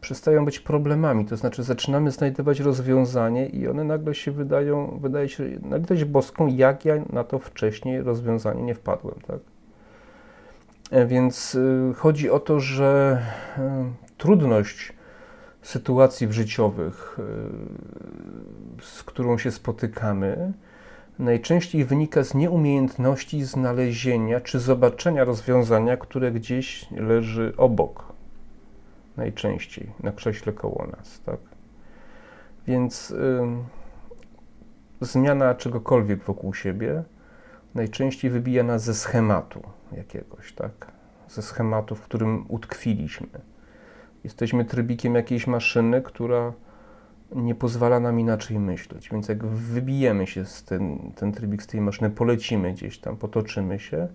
przestają 0.00 0.44
być 0.44 0.58
problemami, 0.58 1.24
to 1.24 1.36
znaczy 1.36 1.62
zaczynamy 1.62 2.10
znajdować 2.10 2.60
rozwiązanie 2.60 3.46
i 3.46 3.68
one 3.68 3.84
nagle 3.84 4.14
się 4.14 4.32
wydają, 4.32 4.98
wydaje 5.02 5.28
się 5.28 5.44
na 5.62 5.76
litość 5.76 6.04
boską, 6.04 6.46
jak 6.46 6.84
ja 6.84 6.94
na 7.12 7.24
to 7.24 7.38
wcześniej 7.38 8.02
rozwiązanie 8.02 8.62
nie 8.62 8.74
wpadłem, 8.74 9.14
tak? 9.26 9.38
E, 10.90 11.06
więc 11.06 11.54
y, 11.54 11.92
chodzi 11.96 12.30
o 12.30 12.40
to, 12.40 12.60
że 12.60 13.22
trudność 14.18 14.92
sytuacji 15.64 16.32
życiowych, 16.32 17.18
y, 18.80 18.84
z 18.84 19.02
którą 19.02 19.38
się 19.38 19.50
spotykamy, 19.50 20.52
najczęściej 21.18 21.84
wynika 21.84 22.24
z 22.24 22.34
nieumiejętności 22.34 23.44
znalezienia 23.44 24.40
czy 24.40 24.60
zobaczenia 24.60 25.24
rozwiązania, 25.24 25.96
które 25.96 26.32
gdzieś 26.32 26.90
leży 26.90 27.52
obok 27.56 28.12
najczęściej 29.16 29.92
na 30.02 30.12
krześle 30.12 30.52
koło 30.52 30.86
nas, 30.86 31.20
tak? 31.20 31.38
Więc 32.66 33.10
y, 33.10 33.40
zmiana 35.00 35.54
czegokolwiek 35.54 36.22
wokół 36.22 36.54
siebie 36.54 37.02
najczęściej 37.74 38.30
wybija 38.30 38.62
nas 38.62 38.84
ze 38.84 38.94
schematu 38.94 39.62
jakiegoś, 39.92 40.52
tak? 40.52 40.92
Ze 41.28 41.42
schematu, 41.42 41.94
w 41.94 42.02
którym 42.02 42.44
utkwiliśmy. 42.48 43.53
Jesteśmy 44.24 44.64
trybikiem 44.64 45.14
jakiejś 45.14 45.46
maszyny, 45.46 46.02
która 46.02 46.52
nie 47.34 47.54
pozwala 47.54 48.00
nam 48.00 48.20
inaczej 48.20 48.58
myśleć. 48.58 49.08
Więc 49.10 49.28
jak 49.28 49.46
wybijemy 49.46 50.26
się 50.26 50.44
z 50.44 50.64
ten, 50.64 51.12
ten 51.16 51.32
trybik 51.32 51.62
z 51.62 51.66
tej 51.66 51.80
maszyny, 51.80 52.10
polecimy 52.10 52.72
gdzieś 52.72 52.98
tam, 52.98 53.16
potoczymy 53.16 53.78
się, 53.78 54.08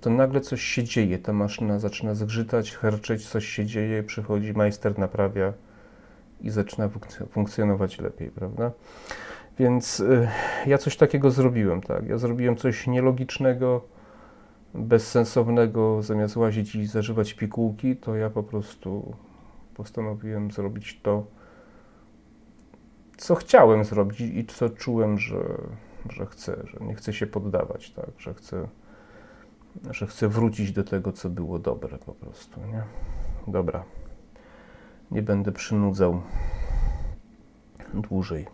to 0.00 0.10
nagle 0.10 0.40
coś 0.40 0.62
się 0.62 0.84
dzieje. 0.84 1.18
Ta 1.18 1.32
maszyna 1.32 1.78
zaczyna 1.78 2.14
zgrzytać, 2.14 2.76
herczeć, 2.76 3.28
coś 3.28 3.46
się 3.46 3.66
dzieje, 3.66 4.02
przychodzi 4.02 4.52
majster, 4.52 4.98
naprawia 4.98 5.52
i 6.40 6.50
zaczyna 6.50 6.90
funkcjonować 7.30 7.98
lepiej, 7.98 8.30
prawda? 8.30 8.72
Więc 9.58 10.00
y, 10.00 10.28
ja 10.66 10.78
coś 10.78 10.96
takiego 10.96 11.30
zrobiłem, 11.30 11.80
tak. 11.80 12.06
Ja 12.06 12.18
zrobiłem 12.18 12.56
coś 12.56 12.86
nielogicznego, 12.86 13.84
bezsensownego, 14.74 16.02
zamiast 16.02 16.36
łazić 16.36 16.74
i 16.74 16.86
zażywać 16.86 17.34
pigułki, 17.34 17.96
to 17.96 18.16
ja 18.16 18.30
po 18.30 18.42
prostu 18.42 19.14
postanowiłem 19.74 20.50
zrobić 20.50 21.00
to, 21.02 21.26
co 23.16 23.34
chciałem 23.34 23.84
zrobić 23.84 24.20
i 24.20 24.46
co 24.46 24.70
czułem, 24.70 25.18
że, 25.18 25.44
że 26.10 26.26
chcę, 26.26 26.56
że 26.64 26.78
nie 26.80 26.94
chcę 26.94 27.12
się 27.12 27.26
poddawać, 27.26 27.90
tak, 27.90 28.10
że 28.18 28.34
chcę, 28.34 28.68
że 29.90 30.06
chcę 30.06 30.28
wrócić 30.28 30.72
do 30.72 30.84
tego, 30.84 31.12
co 31.12 31.30
było 31.30 31.58
dobre 31.58 31.98
po 31.98 32.12
prostu, 32.12 32.60
nie? 32.60 32.82
Dobra. 33.52 33.84
Nie 35.10 35.22
będę 35.22 35.52
przynudzał 35.52 36.22
dłużej. 37.94 38.46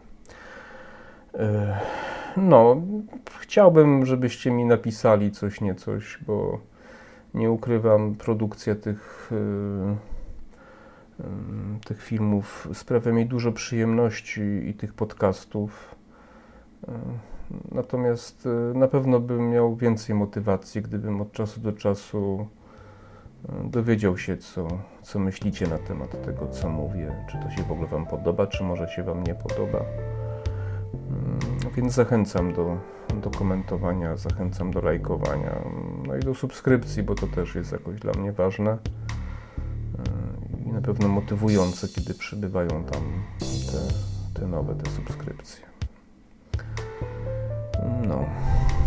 E, 1.34 1.80
no, 2.36 2.82
chciałbym, 3.40 4.06
żebyście 4.06 4.50
mi 4.50 4.64
napisali 4.64 5.30
coś, 5.30 5.60
nie 5.60 5.74
coś, 5.74 6.18
bo 6.26 6.60
nie 7.34 7.50
ukrywam, 7.50 8.14
produkcja 8.14 8.74
tych, 8.74 9.30
e, 9.32 9.96
tych 11.84 12.02
filmów 12.02 12.68
sprawia 12.72 13.12
mi 13.12 13.26
dużo 13.26 13.52
przyjemności 13.52 14.40
i 14.40 14.74
tych 14.74 14.94
podcastów. 14.94 15.94
Natomiast 17.72 18.48
na 18.74 18.88
pewno 18.88 19.20
bym 19.20 19.50
miał 19.50 19.76
więcej 19.76 20.14
motywacji, 20.14 20.82
gdybym 20.82 21.20
od 21.20 21.32
czasu 21.32 21.60
do 21.60 21.72
czasu 21.72 22.46
dowiedział 23.64 24.18
się, 24.18 24.36
co, 24.36 24.68
co 25.02 25.18
myślicie 25.18 25.66
na 25.66 25.78
temat 25.78 26.24
tego, 26.24 26.48
co 26.48 26.68
mówię. 26.68 27.12
Czy 27.30 27.38
to 27.38 27.50
się 27.50 27.62
w 27.62 27.72
ogóle 27.72 27.88
Wam 27.88 28.06
podoba, 28.06 28.46
czy 28.46 28.64
może 28.64 28.88
się 28.88 29.02
Wam 29.02 29.22
nie 29.22 29.34
podoba. 29.34 29.80
Więc 31.76 31.92
zachęcam 31.92 32.52
do, 32.52 32.76
do 33.22 33.30
komentowania, 33.30 34.16
zachęcam 34.16 34.70
do 34.70 34.80
lajkowania, 34.80 35.64
no 36.06 36.16
i 36.16 36.20
do 36.20 36.34
subskrypcji, 36.34 37.02
bo 37.02 37.14
to 37.14 37.26
też 37.26 37.54
jest 37.54 37.72
jakoś 37.72 38.00
dla 38.00 38.12
mnie 38.12 38.32
ważne 38.32 38.78
na 40.80 40.86
pewno 40.86 41.08
motywujące, 41.08 41.88
kiedy 41.88 42.14
przybywają 42.14 42.68
tam 42.68 43.02
te, 43.40 44.40
te 44.40 44.46
nowe, 44.46 44.74
te 44.74 44.90
subskrypcje. 44.90 45.66
No. 48.08 48.24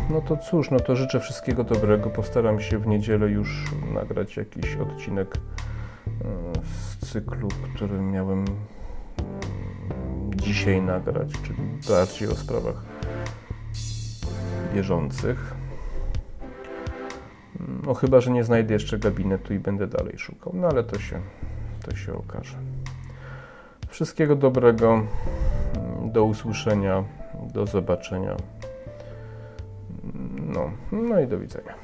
No 0.09 0.21
to 0.21 0.37
cóż, 0.37 0.71
no 0.71 0.79
to 0.79 0.95
życzę 0.95 1.19
wszystkiego 1.19 1.63
dobrego. 1.63 2.09
Postaram 2.09 2.59
się 2.59 2.79
w 2.79 2.87
niedzielę 2.87 3.29
już 3.29 3.71
nagrać 3.93 4.37
jakiś 4.37 4.75
odcinek 4.75 5.37
z 7.01 7.11
cyklu, 7.11 7.47
który 7.75 8.01
miałem 8.01 8.45
dzisiaj 10.35 10.81
nagrać, 10.81 11.31
czyli 11.43 11.59
bardziej 11.89 12.27
o 12.27 12.35
sprawach 12.35 12.83
bieżących. 14.73 15.53
No 17.85 17.93
chyba, 17.93 18.21
że 18.21 18.31
nie 18.31 18.43
znajdę 18.43 18.73
jeszcze 18.73 18.99
gabinetu 18.99 19.53
i 19.53 19.59
będę 19.59 19.87
dalej 19.87 20.17
szukał, 20.17 20.53
no 20.55 20.67
ale 20.67 20.83
to 20.83 20.99
się, 20.99 21.19
to 21.85 21.95
się 21.95 22.13
okaże. 22.13 22.57
Wszystkiego 23.89 24.35
dobrego, 24.35 25.03
do 26.03 26.23
usłyszenia, 26.23 27.03
do 27.53 27.65
zobaczenia. 27.65 28.35
No, 30.35 30.71
no 30.91 31.19
i 31.19 31.27
do 31.27 31.39
widzenia. 31.39 31.82